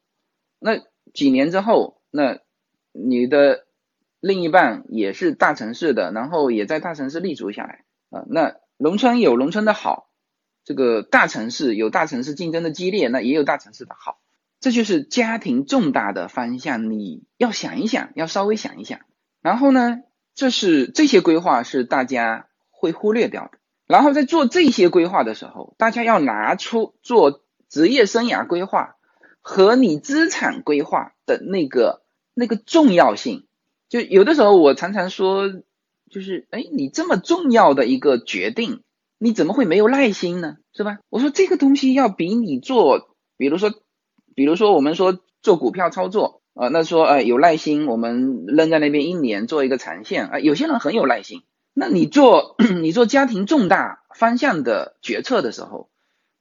[0.59, 0.79] 那
[1.13, 2.39] 几年之后，那
[2.91, 3.65] 你的
[4.19, 7.85] 另一半也是大城市的，然后也在大城市立足下来。
[8.09, 10.09] 啊，那农村有农村的好，
[10.63, 14.19] 这个大城市有大城市竞争的激烈，那也有大城市的好，
[14.59, 18.99] 这就是家庭重大的方向，你要想一想，要稍微想一想。
[19.41, 20.03] 然后呢，
[20.35, 23.59] 这是这些规划是大家会忽略掉的。
[23.87, 27.40] 然后在做这些规划的时候，大家要拿出做
[27.71, 28.97] 职业生涯规划
[29.41, 32.03] 和你资产规划的那个
[32.35, 33.47] 那个重要性。
[33.89, 35.49] 就有的时候我常常说。
[36.13, 38.81] 就是，哎，你这么重要的一个决定，
[39.17, 40.57] 你怎么会没有耐心呢？
[40.73, 40.97] 是吧？
[41.07, 43.71] 我说这个东西要比你做，比如说，
[44.35, 51.43] 比如说我们说做股票操作，啊，那说，哎，有耐心，我们扔在那边一年做一个长线，啊，有些人很有耐心。
[51.73, 55.90] 那你做 你做家庭重大方向的决策的时候，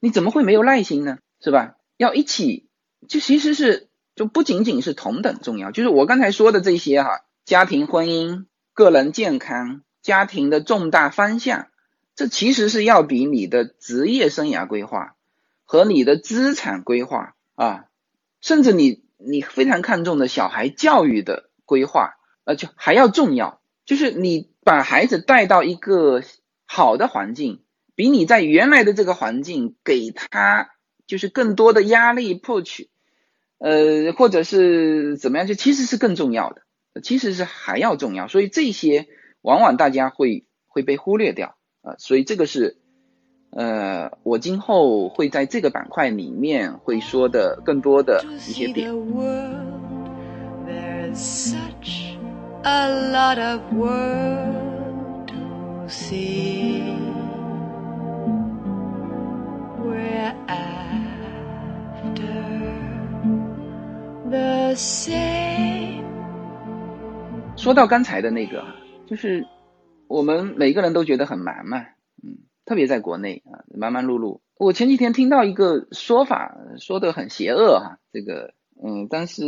[0.01, 1.19] 你怎么会没有耐心呢？
[1.39, 1.77] 是吧？
[1.95, 2.67] 要一起，
[3.07, 8.47] 就其实是就不仅仅是同等重要，就是我刚才说的这些哈，家庭婚姻。
[8.73, 11.67] 个人健康、家庭的重大方向，
[12.15, 15.17] 这其实是要比你的职业生涯规划
[15.65, 17.87] 和你的资产规划啊，
[18.39, 22.13] 甚至你你非常看重的小孩教育的规划，
[22.45, 23.61] 呃，就还要重要。
[23.85, 26.23] 就是你把孩子带到一个
[26.65, 27.61] 好的环境，
[27.95, 30.71] 比你在原来的这个环境给他
[31.07, 32.89] 就是更多的压力破取，
[33.57, 36.61] 呃，或者是怎么样，就其实是更重要的。
[37.01, 39.07] 其实是还要重要，所以这些
[39.41, 42.79] 往往大家会会被忽略掉啊，所以这个是
[43.51, 48.91] 呃，我今后会在这个板块里面会说的更多的一些点。
[67.57, 68.65] 说到刚才的那个，
[69.05, 69.45] 就是
[70.07, 71.79] 我们每个人都觉得很忙嘛，
[72.23, 74.39] 嗯，特别在国内啊，忙忙碌碌。
[74.57, 79.43] 我前几天听到一个说法，说的很邪恶哈，这个，嗯，但是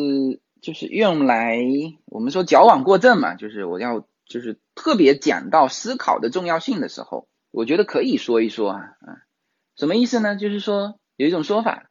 [0.62, 1.58] 就是用来
[2.06, 9.26] 我们说矫枉过正嘛，就是我要就是特别讲到思考的重要性的时候，我觉得可以说一说啊，啊，
[9.76, 10.36] 什么意思呢？
[10.36, 11.90] 就是说有一种说法，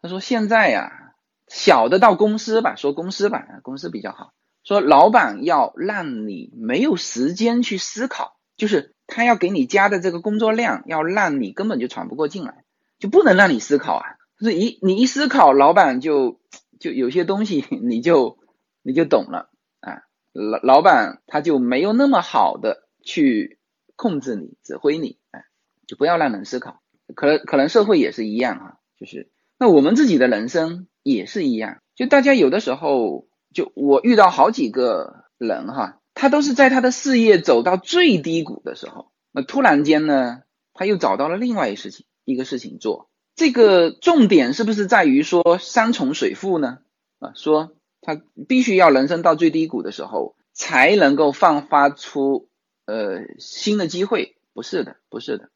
[0.00, 1.14] 他说现在呀，
[1.48, 4.32] 小的到公司吧，说公司吧，公司比较好。
[4.64, 12.64] 说老板要让你没有时间去思考，就是他要给你加的这个工作量，要让你根本就喘不过劲来，
[13.00, 14.06] 就不能让你思考啊！
[14.38, 16.40] 就是一你一思考，老板就
[16.78, 18.38] 就有些东西你就
[18.82, 23.58] 你就懂了啊，老老板他就没有那么好的去
[23.96, 25.44] 控制你、指挥你，哎，
[25.88, 26.81] 就不要让人思考。
[27.14, 33.26] 可能可能社会也是一样啊，就是那我们自己的人生也是一样，就大家有的时候。
[33.54, 40.40] 就我遇到好几个人哈，他都是在他的事业走到最低谷的时候，那突然间呢，
[40.72, 43.10] 他又找到了另外一事情，一个事情做。
[43.36, 46.78] 这个重点是不是在于说山重水复呢？
[47.18, 52.48] 啊，说他必须要人生到最低谷的时候才能够放发出
[52.86, 54.36] 呃新的机会？
[54.54, 55.50] 不是的，不是的，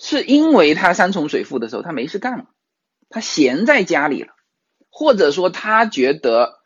[0.00, 2.46] 是因为他山重水复的时候他没事干了，
[3.08, 4.32] 他闲在家里了，
[4.90, 6.58] 或者说他觉得。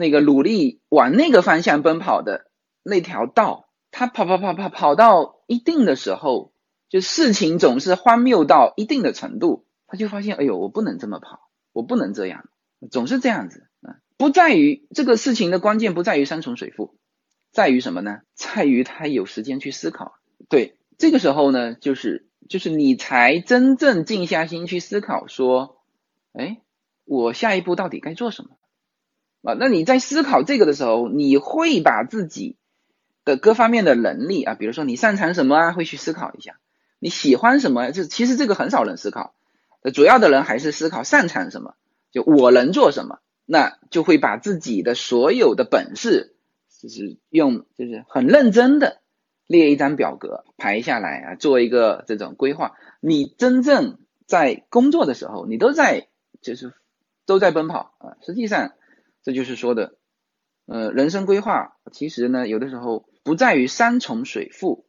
[0.00, 2.46] 那个努力往那个方向奔跑的
[2.84, 6.52] 那条道，他跑跑跑跑跑到一定的时候，
[6.88, 12.48] 就事情总是荒谬到一定的程度，他就发现，哎呦，我不能这么跑，我不能这样，
[12.92, 13.96] 总是这样子啊。
[14.16, 16.94] 不在于这个事情的关键，不在于山重水复，
[17.50, 18.20] 在于什么呢？
[18.36, 20.14] 在于他有时间去思考。
[20.48, 25.76] 对，这个时候呢，就是就是你才真正静下心去思考，说，
[26.32, 26.60] 哎，
[27.04, 28.50] 我下一步到底该做什么？
[29.42, 32.56] 啊，那你在思考这个的时候，你会把自己
[33.24, 36.54] 的各方面的能力啊，比如说你擅长什么啊，会去思考一下；
[36.98, 39.34] 你喜欢什么，就其实这个很少人思考，
[39.94, 41.74] 主要的人还是思考擅长什么，
[42.10, 46.34] 就我能做什么，那就会把自己的所有的本事，
[46.80, 49.00] 就是用就是很认真的
[49.48, 52.76] 列一张表格排下来啊，做一个这种规划。
[53.00, 56.06] 你真正在工作的时候，你都在
[56.40, 56.72] 就是
[57.26, 58.74] 都在奔跑啊，实际上。
[59.20, 59.96] 这就是说的，
[60.64, 64.86] 呃，人生规划其实呢，有的时候不在于山重水复，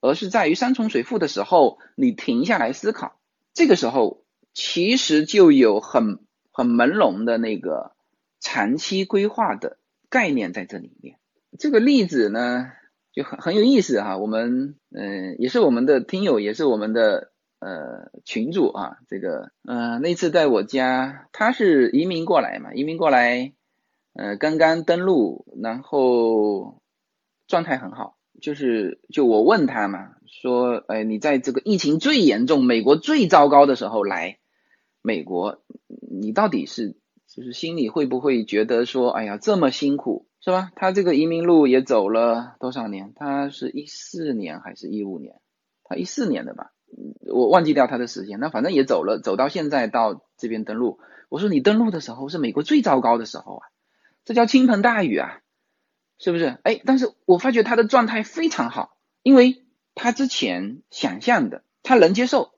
[0.00, 3.20] 而是在于山重水复的时候，你停下来思考，
[3.54, 6.18] 这个时候其实就有很
[6.50, 7.92] 很朦胧的那个
[8.40, 11.20] 长期规划的概念在这里面。
[11.56, 12.72] 这个例子呢，
[13.16, 14.16] 就很很有意思哈。
[14.16, 17.32] 我们嗯，也是我们的听友，也是我们的。
[17.58, 23.54] 呃，群主啊，这个，呃，那次在我家，他是移民过来嘛，移民过来。
[24.12, 26.82] 呃，刚刚登陆，然后
[27.48, 34.36] 状态很好，就是就我问他嘛，说，哎，你在这个疫情最严重、美国最糟糕的时候来
[35.00, 36.94] 美国，你到底是
[37.26, 40.70] 就是心里会不会觉得说，哎呀，这么辛苦，是吧？
[40.76, 43.12] 他这个移民路也走了多少年？
[43.16, 45.40] 他是一四年还是一五年？
[45.82, 46.70] 他一四年的吧，
[47.26, 51.00] 我忘记掉他的时间，那反正也走了，走到现在到这边登陆。
[51.30, 53.66] 我说你登陆的时候是美国最糟糕的时候啊。
[54.24, 55.40] 这叫倾盆大雨啊，
[56.20, 56.58] 是不是？
[56.62, 59.64] 哎，但是我发觉他的状态非常好，因为
[59.96, 62.52] 他之前想象的他能接受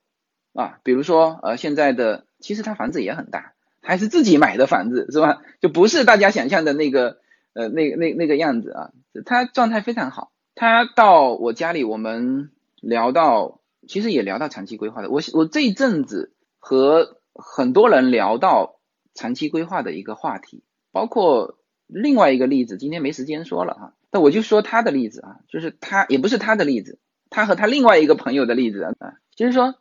[0.53, 5.41] 啊，比如说呃现在的其实他房子也很大，还是自己买的房子是吧？
[5.63, 7.23] 就不是大家想象的那个
[7.59, 8.93] 呃那那那个样子啊，
[9.27, 10.31] 他状态非常好。
[10.55, 15.11] 他到我家里，我们聊到其实也聊到长期规划的。
[15.11, 18.81] 我我这一阵子和很多人聊到
[19.15, 21.57] 长期规划的一个话题，包括。
[21.91, 26.99] 另外一个例子，今天没时间说了哈，那我就说他的例子啊，就是他也不是他的例子，
[27.31, 28.93] 他和他另外一个朋友的例子啊，
[29.35, 29.75] 就是说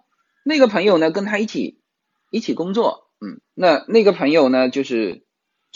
[0.46, 1.82] 那个朋友呢跟他一起
[2.32, 5.26] 一起工作，嗯，那那个朋友呢就是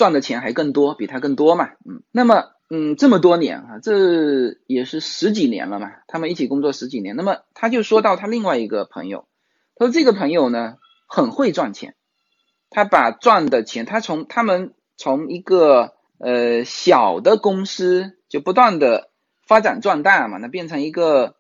[0.02, 9.28] 赚的钱还更多，比他更多嘛，嗯，那么嗯这么多年啊，这也是十几年了嘛，他们一起工作十几年，那么他就说到他另外一个朋友，
[9.76, 11.94] 他说这个朋友呢很会赚钱，
[12.72, 19.12] 他把赚的钱，他从他们从一个呃，小的公司就不断的
[19.46, 21.36] 发展壮大嘛，那变成一个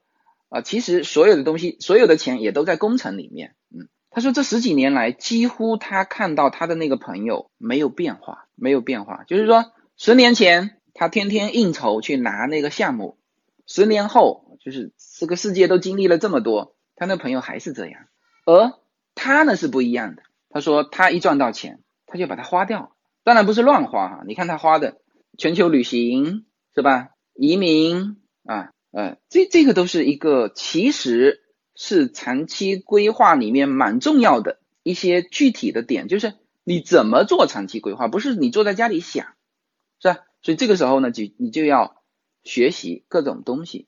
[0.49, 3.55] 啊，其实所有的东西，所有的钱也都在工程里面。
[3.71, 13.17] 嗯，他说这十几年来，几乎他看到他的那个朋友没有变化，没有变化，就是说十年前他天天应酬去拿那个项目，
[13.65, 18.03] 十年后就是这个世界都经历了这么多，他那朋友还是这样，
[18.45, 18.73] 而
[19.15, 20.21] 他呢是不一样的。
[20.49, 24.23] 他说他一赚到钱，他就把它花掉，当然不是乱花哈。
[24.27, 24.97] 你看他花的
[25.37, 26.45] 全球旅行
[26.75, 27.09] 是吧？
[27.33, 31.41] 移民啊，呃，这这个都是一个其实
[31.73, 36.33] 是长期规划里面蛮重要的一些具体的点，就是
[36.63, 39.27] 你怎么做长期规划，不是你坐在家里想，
[39.99, 40.19] 是吧？
[40.41, 42.03] 所以这个时候呢，就你就要
[42.43, 43.87] 学习各种东西。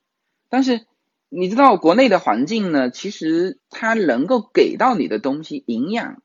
[0.50, 0.86] 但是
[1.30, 6.22] 你知道国内的环境呢，其实它能够给到你的东西营养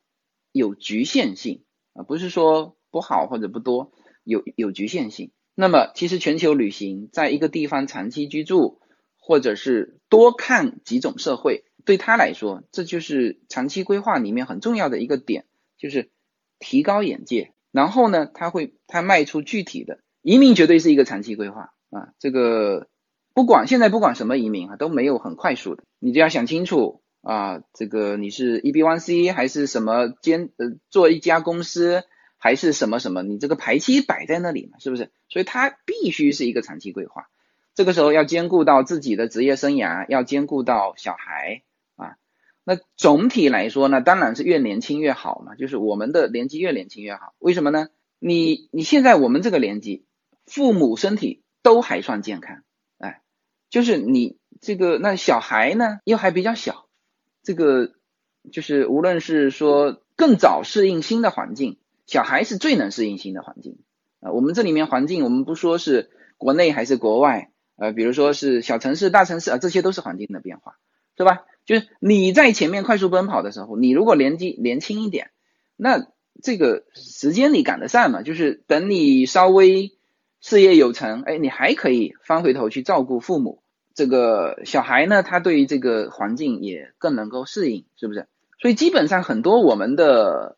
[0.52, 3.92] 有局限性啊，不是说不好或者不多，
[4.24, 5.32] 有有局限性。
[5.54, 8.80] 那么，其实全球旅行，在一个地方长期居住，
[9.18, 15.46] 或者是多看几种社会，对他来说，这就是长期规划里面很重要的一个点，
[15.76, 16.10] 就是
[16.58, 17.52] 提高眼界。
[17.70, 22.08] 然后呢，他会他迈出具体的移民，绝对是一个长期规划啊。
[22.18, 22.88] 这个
[23.34, 32.04] 不管现在不管什么移民啊，都没有很快速的，你就要想清楚啊，这个你是 E B one C 还是什么兼呃做一家公司。
[32.40, 35.10] 还是什么什么，你这个排期摆在那里嘛，是不是？
[35.28, 37.26] 所以它必须是一个长期规划。
[37.74, 41.64] 这个时候要兼顾到自己的职业生涯，要兼顾到小孩。
[42.68, 47.32] 那总体来说呢，当然是越年轻越好嘛，就是我们的年纪越年轻越好。
[47.38, 47.88] 为什么呢？
[48.18, 50.04] 你你现在我们这个年纪，
[50.44, 52.62] 父母身体都还算健康，
[52.98, 53.22] 哎，
[53.70, 56.90] 就是你这个那小孩呢又还比较小，
[57.42, 57.94] 这个
[58.52, 61.78] 就是无论是说更早适应新的环境。
[62.04, 63.78] 小孩是最能适应新的环境
[64.20, 70.76] 啊，我们这里面环境，我们不说是国内还是国外，呃，比如说是小城市、大城市啊，这些都是环境的变化，
[71.16, 71.46] 是吧？
[71.68, 75.30] 就是你在前面快速奔跑的时候，你如果年纪年轻一点，
[75.76, 76.08] 那
[76.42, 78.22] 这个时间你赶得上嘛？
[78.22, 79.92] 就是等你稍微
[80.40, 83.62] 事业有成，哎，你还可以翻回头去照顾父母。
[83.94, 88.26] 这个小孩呢，他对于这个环境也更能够适应，是不是？
[88.60, 90.56] 所以基本上很多我们的。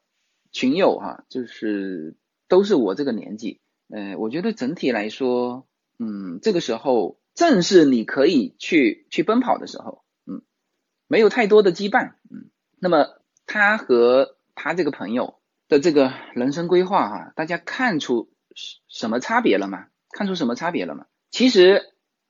[0.53, 2.17] 群友哈，就是
[2.49, 5.65] 都是我这个年纪，嗯，我觉得整体来说，
[6.01, 10.03] 嗯，这个时候正是你可以去去奔跑的时候，
[11.11, 13.09] 没有太多的羁绊，嗯，那么
[13.45, 18.31] 他和他这个朋友的这个人生规划哈，大家看出
[18.89, 19.87] 什么差别了吗？
[20.13, 21.07] 看出什么差别了吗？
[21.33, 21.83] 其实，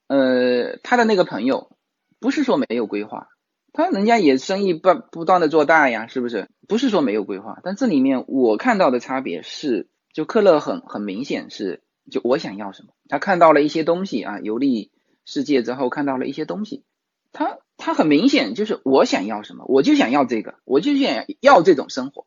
[0.07, 1.77] 呃，他的那个朋友
[2.21, 3.29] 不是说没有规划。
[3.75, 6.49] 他人家也生意不不断的做大呀，是不是？
[6.67, 14.91] 不是说没有规划，但这里面我看到的差别是，就克勒很很明显是，就我想要什么，他看到了一些东西啊，游历
[15.27, 16.83] 世界之后看到了一些东西，
[17.31, 22.27] 他他很明显就是我想要什么，我就想要这个，我就想要这种生活，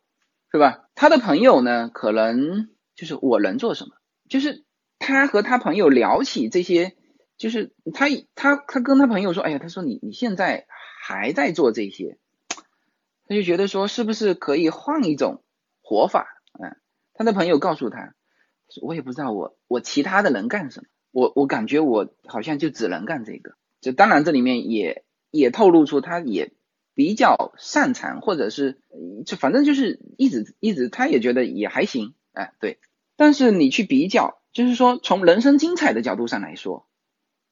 [0.51, 0.89] 是吧？
[0.95, 3.95] 他的朋友呢，可能就是我能做什么，
[4.28, 4.66] 就是
[4.99, 6.97] 他和他朋友聊起这些，
[7.38, 10.66] 就是他他他跟他朋友说，哎呀，他说你你现在。
[11.06, 12.18] 还在做这些，
[13.28, 15.43] 他就觉得说是不是可以换一种
[15.82, 16.26] 活法？
[16.58, 16.78] 嗯，
[17.14, 18.16] 他的朋友告诉他，
[18.82, 23.56] 我也不知道我我其他的能干什么，我我感觉我好像就只能干这个。
[23.82, 26.53] 就当然这里面也也透露出他也
[26.93, 28.79] 比较擅长，或者是
[29.25, 32.79] 就反正就是一直一直他也觉得也还行，哎对。
[33.17, 36.88] 但是你去比较，就是说从人生精彩的角度上来说，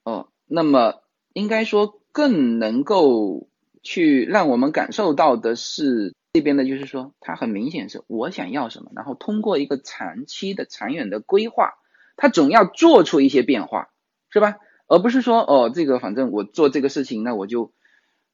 [0.05, 1.01] 哦，那么
[1.33, 1.97] 应该说。
[2.13, 3.47] 更能够
[3.83, 11.75] 去让我们感受到的是这边的，就是说，他很明显是我想要什么，然后通过一个长期的、长远的规划，
[12.17, 13.93] 他总要做出一些变化，
[14.29, 14.57] 是吧？
[14.91, 17.71] 而不是说，哦，这个反正我做这个事情，那我就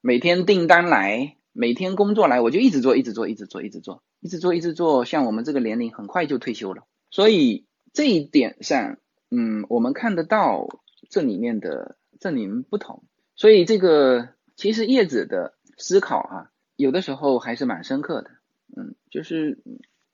[0.01, 5.05] 每天订单来，每天工作来，我就一直做，一直做，一直做，一直做，一直做，一直做。
[5.05, 6.81] 像我们这个年龄，很快就退休了。
[7.11, 8.97] 所以这一点上，
[9.29, 10.67] 嗯，我们看得到
[11.11, 13.03] 这里面的这里面不同。
[13.35, 18.31] 所以这个其实叶子的思考哈，有的时候还是蛮深刻的。
[18.75, 19.61] 嗯，就是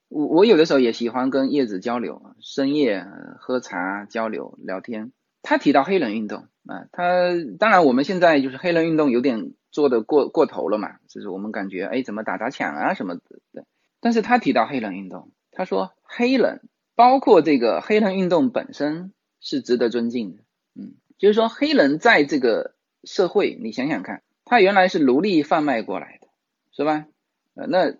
[0.09, 3.07] 我我有的时候也喜欢跟叶子交流，深夜
[3.39, 5.13] 喝茶交流聊天。
[5.43, 7.29] 他提到黑人运动啊，他
[7.59, 13.65] 当然我们现在就是黑人运动有点做的过过头了嘛，就是我们感觉哎怎么打砸抢啊什么的。
[13.99, 16.61] 但是他提到黑人运动，他说黑人
[16.95, 20.43] 包括这个黑人运动本身是值得尊敬的。
[20.73, 22.73] 嗯，就是说黑人在这个。
[23.05, 26.29] 社会，你想想看，他原来是奴隶贩卖过来的，
[26.71, 27.05] 是吧？
[27.53, 27.95] 呃，那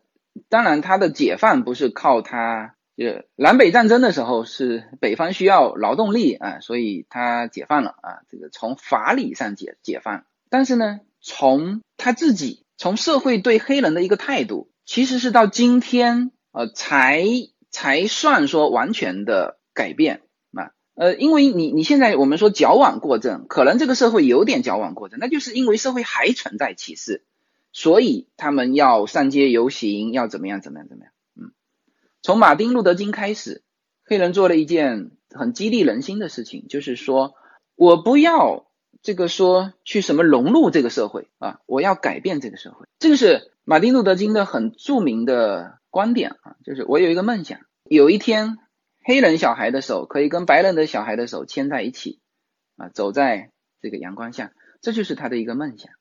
[0.48, 10.26] 当然，他的解放不是靠他，就南北战争的时候是北方需要劳动力啊，所以他解放了啊，这个从法理上解解放。
[10.50, 17.26] 但是呢，从他自己，从社会对黑人的一个态度，其实是到今天呃才
[17.72, 20.22] 才算说完全的改变
[20.54, 20.70] 啊。
[20.94, 27.24] 呃，因为你你现在我们说矫枉过正，可能这个社会有点矫枉过正，那就是因为社会还存在歧视，
[27.72, 31.13] 所以他们要上街游行，要怎么样怎么样怎么样。
[32.24, 33.62] 从马丁路德金开始，
[34.04, 37.36] 黑人做了一件很激励人心的事情，就是说
[37.76, 38.66] 我不要
[39.04, 42.88] 这个说去什么融入这个社会啊，我要改变这个社会。
[42.98, 48.58] 这个是马丁路德金的很著名的观点啊，就是我有一个梦想，有一天。
[49.06, 52.22] 黑人小孩的手可以跟白人的小孩的手牵在一起，
[52.78, 53.52] 啊，走在
[53.82, 55.92] 这个阳光下，这就是他的一个梦想。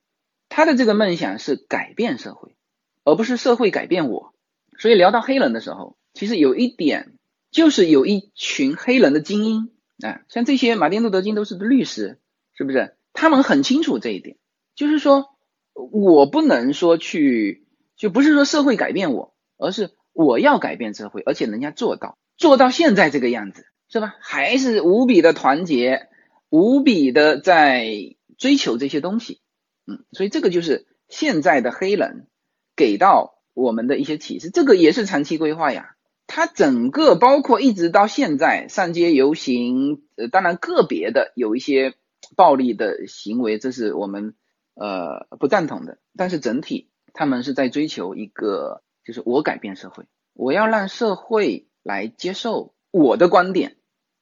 [0.48, 2.54] 他的这个梦想是改变社会，
[3.02, 4.32] 而不是社会改变我。
[4.78, 7.18] 所以聊到黑人的时候，其实有一点
[7.50, 9.70] 就是有一群黑人的精英
[10.02, 12.18] 啊，像这些马丁路德金都是律师，
[12.54, 12.96] 是不是？
[13.12, 14.36] 他们很清楚这一点，
[14.74, 15.28] 就是说
[15.74, 22.16] 我不能说去，就不是说社会改变我，而是我要改变社会，而且人家做到。
[22.38, 24.16] 做到现在这个样子，是吧？
[24.20, 26.08] 还是无比的团结，
[26.48, 29.40] 无比的在追求这些东西，
[29.86, 32.26] 嗯，所以这个就是现在的黑人
[32.74, 34.50] 给到我们的一些启示。
[34.50, 35.94] 这个也是长期规划呀，
[36.34, 41.94] 它整个包括一直到现在上街游行，呃，当然个别的有一些
[42.36, 44.34] 暴力的行为，这是我们
[44.74, 51.68] 呃不赞同的，但是整体他们是在追求一个，就是我改变社会，我要让社会。
[51.84, 53.74] 来接受我的观点，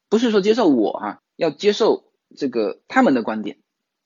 [0.08, 3.58] 不是说接受我哈，要接受这个他们的观点。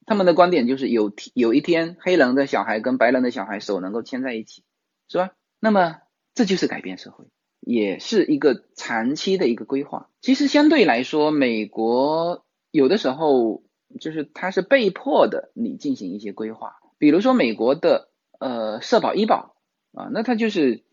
[0.07, 4.65] 他们的观点就是有有一天黑人的小孩跟白人的小孩手能够牵在一起，
[5.07, 5.31] 是吧？
[5.61, 5.99] 那么
[6.35, 7.27] 这就是改变社会，
[7.65, 10.09] 也是一个长期的一个规划。
[10.21, 13.63] 其实相对来说，美国有的时候
[14.01, 16.77] 就是它是被迫的，你进行一些规划。
[16.99, 18.09] 比如说美国的
[18.39, 19.57] 呃社保医保
[19.93, 20.85] 啊，那它就是。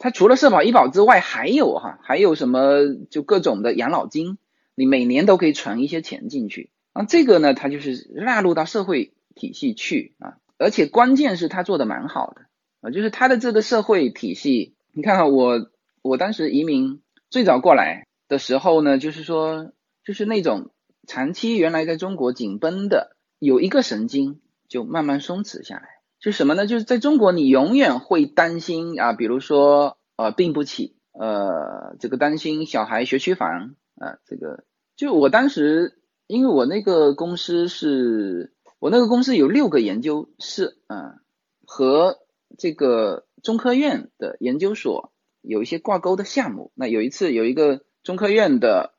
[0.00, 4.38] 它除了社保医保之外，还有哈，还有什么就各种的养老金，
[4.76, 7.04] 你每年都可以存一些钱进去啊。
[7.04, 12.42] 这个呢，它就是纳入到社会体系去啊，而且关键是它做的蛮好的
[12.80, 15.68] 啊，就是它的这个社会体系，你看看我
[16.02, 19.72] 我当时移民最早过来的时候呢，就是说
[20.04, 20.70] 就是那种
[21.06, 25.98] 长期原来在中国紧绷的有一个神经就慢慢松弛下来。
[26.20, 26.66] 就什么呢？
[26.66, 34.64] 就是在中国，你永远会担心啊，比如说呃病不起，呃这个担心小孩学区房啊，这个
[34.96, 41.20] 就我当时，因为我那个公司是，我那个公司有六个研究室啊，
[41.64, 42.18] 和
[42.58, 45.12] 这个中科院的研究所
[45.48, 46.72] 有一些挂钩的项目。
[46.74, 48.94] 那有一次有一个中科院的，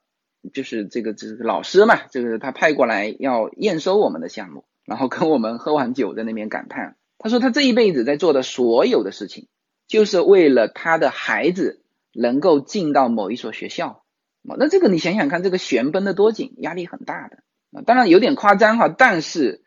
[0.54, 6.96] 就是这个这个老师嘛，就是他派过来要验收我们的项目，然后跟我们喝完酒在那边感叹。
[7.20, 9.48] 他说他这一辈子在做的所有的事情，
[9.88, 11.84] 就是为了他的孩子
[12.14, 14.04] 能够进到某一所学校。
[14.42, 17.84] 那这个你想想看，这个弦绷得多紧，压力很大的啊。
[17.86, 19.62] 当然有点夸张哈，但是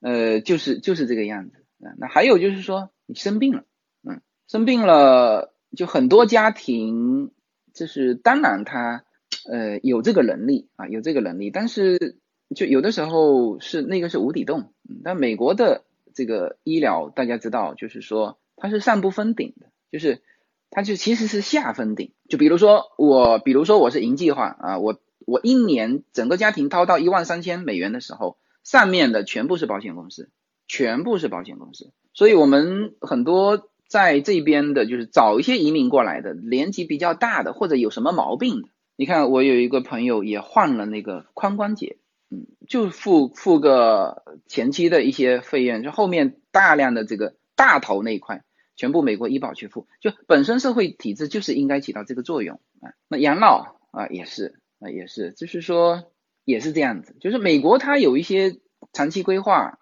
[0.00, 1.64] 呃，就是就是这个样子。
[1.98, 3.64] 那还有就是说你生病了，
[4.06, 7.30] 嗯，生病了就很多家庭
[7.72, 9.04] 就是当然他
[9.48, 12.18] 呃有这个能力啊，有这个能力，但是
[12.54, 14.72] 就有的时候是那个是无底洞。
[15.04, 15.84] 但美国的。
[16.12, 20.22] 这个医疗大家知道，就是说它是上不封顶的，就是
[20.68, 22.12] 它就其实是下封顶。
[22.28, 30.30] 就比如说我，比如说我是银计划啊，我我一年整个家庭掏到一万三千美元的时候，上面的全部是保险公司，
[30.66, 31.92] 全部是保险公司。
[32.12, 41.98] 所以我们很多在这边的，就是早一些移民过来的，年纪比较大的或者有什么毛病的，你看我有一个朋友也患了那个髋关节。
[42.32, 48.44] 嗯，就付付个前期的一些费用，就后面大量的这个大头那一块，
[48.76, 52.94] 全部美国医保去付，就本身社会体制就是应该起到这个作用啊。
[53.08, 56.04] 那养老啊也是啊也是，就是说
[56.44, 58.60] 也是这样子，就是美国它有一些
[58.92, 59.80] 长期规划，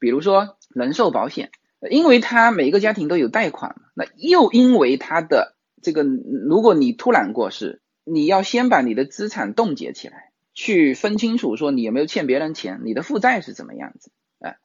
[0.00, 1.52] 比如说人寿保险，
[1.90, 10.30] 因为他每个家庭都有贷款，那又因为他的这个，如果你突然过世，你要先把你的资产冻结起来。
[10.56, 14.58] 去分清楚，说你有没有欠别人钱，你的负债是怎么样子，哎，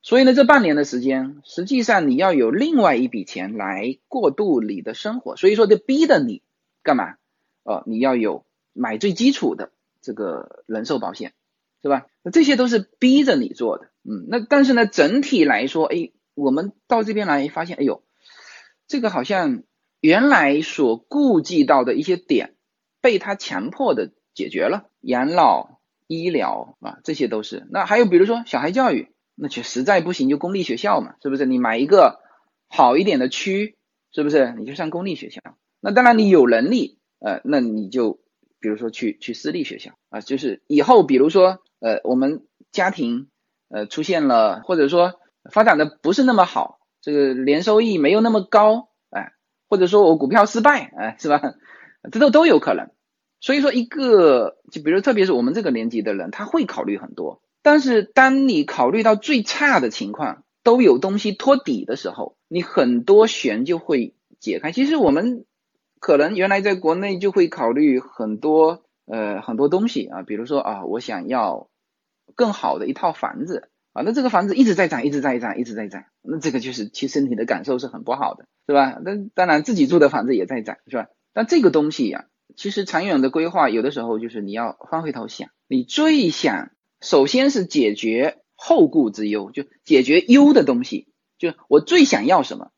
[0.00, 6.42] 所以呢，这半年的时间，实际上你要有另外一笔钱来过渡你的生活，所以说就逼着你
[6.84, 7.16] 干嘛？
[7.64, 11.32] 哦，你要有买最基础的这个人寿保险，
[11.82, 12.06] 是吧？
[12.22, 18.04] 那这些都是逼着你做的，嗯，那但是呢，整体来说，哎，我们到这边来发现，哎呦，
[18.86, 19.64] 这个好像
[20.00, 22.54] 原来所顾忌到的一些点，
[23.00, 24.12] 被他强迫的。
[24.36, 27.66] 解决了养老、医疗啊，这些都是。
[27.70, 31.46] 那还有比如说小孩教育，那就实在不行就公立学校嘛，是不是？
[31.46, 32.20] 你买一个
[32.68, 33.78] 好一点的区，
[34.12, 34.54] 是不是？
[34.58, 35.40] 你就上公立学校。
[35.80, 38.20] 那当然你有能力，呃，那你就
[38.60, 43.30] 比如说去去私立学校啊，就是以后比如说呃我们家庭
[43.70, 45.14] 呃出现了或者说
[45.50, 49.32] 发展的不是那么好，这个年收益没有那么高，哎，
[49.68, 51.40] 或者说我股票失败，哎，是吧？
[52.10, 52.90] 这都都有可能。
[53.40, 57.42] 所以说一个就比如特别是我们这个年纪的人，他会考虑很多。
[57.62, 64.72] 但是当你考虑到最差的情况，都有东西托底的时候，你很多弦就会解开。
[64.72, 65.44] 其实我们
[66.00, 71.68] 可能原来在国内就会考虑很多呃很多东西啊，比如说啊，我想要
[72.34, 79.00] 更好的一套房子啊，那这个房子一直在涨，一直在涨，一直在涨，那这个就是其实你的感受是很不好的，是吧？
[79.02, 81.06] 那当然自己住的房子也在涨，是吧？
[81.32, 82.26] 但这个东西呀，
[82.56, 86.70] 其实长远的规划有的时候就是你要翻回头想，你最想。
[87.02, 92.70] 首先是解决后顾之忧，就解决忧的东西，就我最想要什么，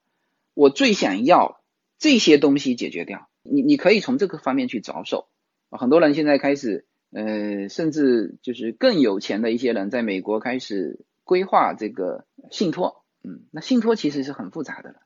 [0.54, 1.60] 我最想要
[1.98, 3.28] 这些东西解决掉。
[3.44, 5.28] 你你可以从这个方面去着手。
[5.70, 13.04] 很多人现在开始，呃，甚至就是更有钱的一些人，在美国开始规划这个信托。
[13.22, 14.96] 嗯，那信托其实是很复杂的了，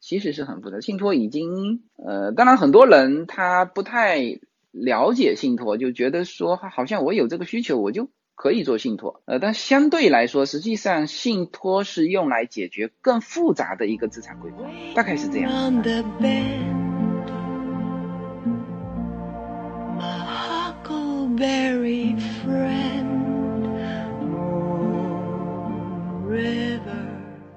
[0.00, 0.80] 其实是很复杂。
[0.80, 8.08] 信托已经，呃，当然很多人他不太了解信托，就觉得说好像我有这个需求，我就。
[8.38, 14.58] 可以做信托，呃，但相对来说，实际上信托是用来解决更复杂的一个资产规划，
[14.94, 15.50] 大概是这样。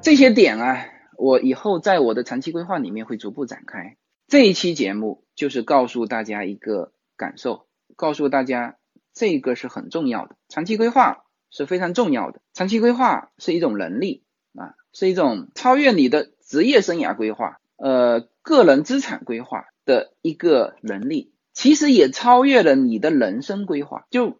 [0.01, 0.85] 这些点啊，
[1.17, 3.97] 我以后在我的长期规划里面会逐步展开。
[4.27, 8.77] 这一期节目就是告诉大家一个感受，告诉大家。
[9.11, 12.39] 这个是很重要的，长期规划是非常重要的。
[12.53, 14.23] 长期规划是一种能力
[14.53, 24.05] 啊，是一种超越你的职业生涯规划、呃个人资产规划的一个能力，其实也超越了你的人生规划。
[24.09, 24.39] 就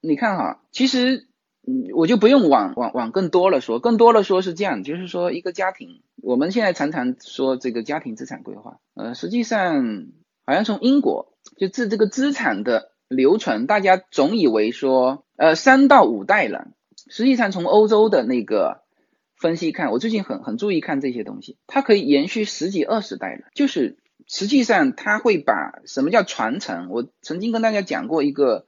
[0.00, 1.28] 你看哈，其实
[1.66, 10.06] 嗯，我就不用往往往更多了说，更多了说是这样，就是说一个家庭，我们现在常常说这个家庭资产规划，呃，实际上
[10.46, 12.92] 好像从英国就治这个资产的。
[13.08, 16.72] 流传，大家总以为说，呃，三到五代人，
[17.08, 18.82] 实际上从欧洲的那个
[19.36, 23.96] 分析看，我最近很很注意看这些东西，它可以延续十几二十代人，就是
[24.26, 26.88] 实际上它会把什么叫传承？
[26.90, 28.65] 我曾经跟大家讲过一个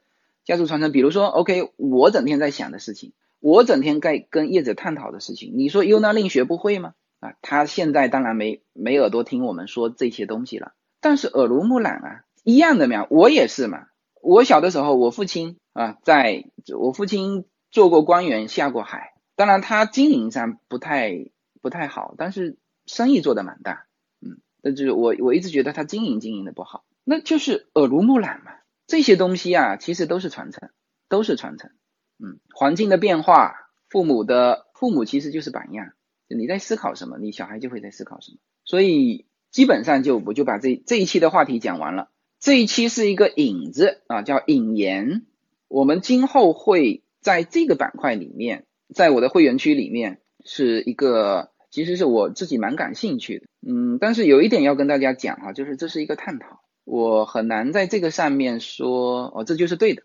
[0.49, 6.95] 家族传承，比如说，OK，我整天在想的事情，我整天在跟业者探讨的事情，你说尤娜令学不会吗？
[7.21, 10.73] 啊，他现在当然没没耳朵听我们说这些东西了，
[11.03, 13.89] 但是耳濡目染啊，一样的嘛，我也是嘛。
[14.23, 16.47] 我小的时候，我父亲啊，在
[16.79, 19.13] 我父亲做过官员，下过海。
[19.37, 21.31] 当然，他经营上不太
[21.61, 23.85] 不太好，但是生意做得蛮大。
[24.23, 28.53] 嗯，那就是我我一直觉得他经营经营的不好，那就是耳濡目染嘛。
[28.89, 30.71] 这些东西啊，其实都是传承，
[31.09, 31.71] 都是传承。
[32.19, 33.55] 嗯，环境的变化，
[33.89, 35.93] 父母的父母其实就是榜样。
[36.27, 38.39] 你在思考什么，你小孩就会在思考什么。
[38.65, 42.11] 所以基本上就我就把这这一期的话题讲完了。
[42.41, 45.27] 这一期是一个引子啊，叫引言。
[45.69, 48.65] 我们今后会在这个板块里面，
[48.95, 53.47] 在我的会员区里面，是一个其实是我自己蛮感兴趣的。
[53.67, 60.03] 嗯，但是有一点要跟大家讲哈，就是这是一个探讨，我很难在这个上面说哦，这就是对的。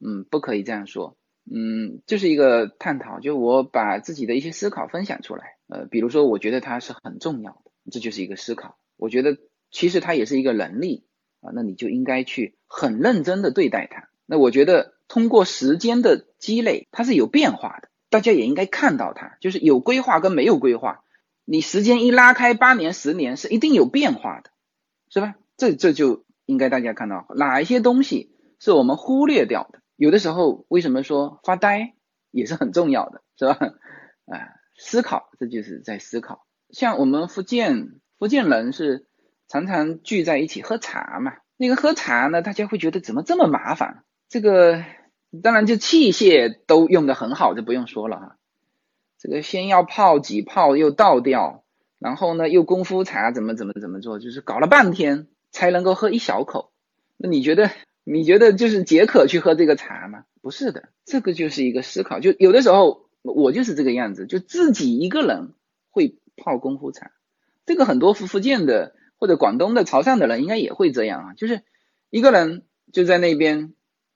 [0.00, 1.16] 嗯，不可以这样说。
[1.48, 5.56] 嗯，就是一个探讨，就我把自己的一些思考分享出来。
[5.68, 8.76] 呃，比如说，我觉得它是很重要的，这就是一个思考。
[8.96, 9.38] 我觉得
[9.70, 11.06] 其实它也是一个能力。
[11.40, 14.08] 啊，那你就应该去很认真的对待它。
[14.26, 17.88] 那我觉得通过时间的积累，它是有变化的。
[18.10, 21.04] 大家也应该看到它，就是有规划跟没有规划，
[21.44, 24.50] 你时间一拉开八年、十年，是一定有变化的，
[25.08, 25.36] 是吧？
[25.56, 29.80] 这这就应该大家看到哪一些东西是我们忽略掉的。
[29.96, 31.94] 有的时候为什么说发呆
[32.30, 33.58] 也是很重要的，是吧？
[34.26, 36.46] 啊，思考，这就是在思考。
[36.70, 39.06] 像我们福建福建人是。
[39.48, 44.02] 常常聚在一起喝茶嘛，那个喝茶呢，大家会觉得怎么这么麻烦？
[44.28, 44.82] 这个
[45.40, 48.38] 当然就器械都用的很好，就不用说了哈。
[49.20, 51.62] 这个先要泡几泡，又倒掉，
[52.00, 56.72] 然后呢又功夫茶怎么怎么怎么做，就是搞了半天才能够喝一小口。
[57.16, 57.70] 那你觉得
[58.04, 60.24] 你觉得就是解渴去喝这个茶吗？
[60.40, 62.20] 不是的，这个就是一个思考。
[62.20, 65.54] 就有的时候我就是这个样子，就自己一个人
[65.90, 67.10] 会泡功夫茶。
[67.64, 68.94] 这个很多福福建的。
[69.18, 71.62] 或者广东的潮汕的人应该也会这样啊，就是
[72.10, 73.72] 一个人就在那边，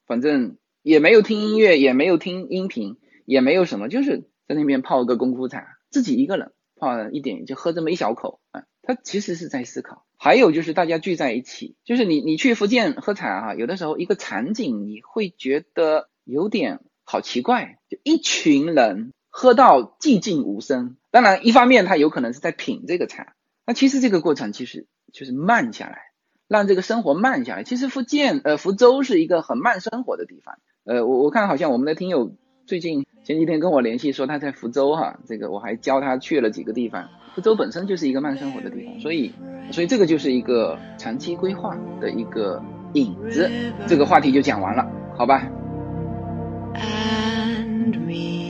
[0.07, 20.99] 反正也没有听音乐，也没有听音频，也没有什么，就是在那边泡个功夫茶，自己一个人泡一点就喝这么一小口啊，他其实是在思考，还有就是大家聚在一起，就是你你去福建喝茶哈，有的时候一个场景你会觉得有点好奇怪，就一群人喝到寂静无声。
[21.11, 23.33] 当然，一方面他有可能是在品这个茶，
[23.65, 26.13] 那其实这个过程其实就是慢下来，
[26.49, 27.65] 让这个生活慢下来。
[27.65, 30.59] 其实福建呃福州是一个很慢生活的地方。
[30.85, 37.09] 呃，我我看好像我们的听友最近前几天跟我联系说他在福州哈，这个我还教他去了几个地方。
[37.35, 39.33] 福州本身就是一个慢生活的地方，所以
[39.71, 42.63] 所以这个就是一个长期规划的一个
[42.95, 43.49] 影子。
[43.87, 44.85] 这个话题就讲完了，
[45.17, 45.49] 好吧
[46.75, 48.50] ？and me.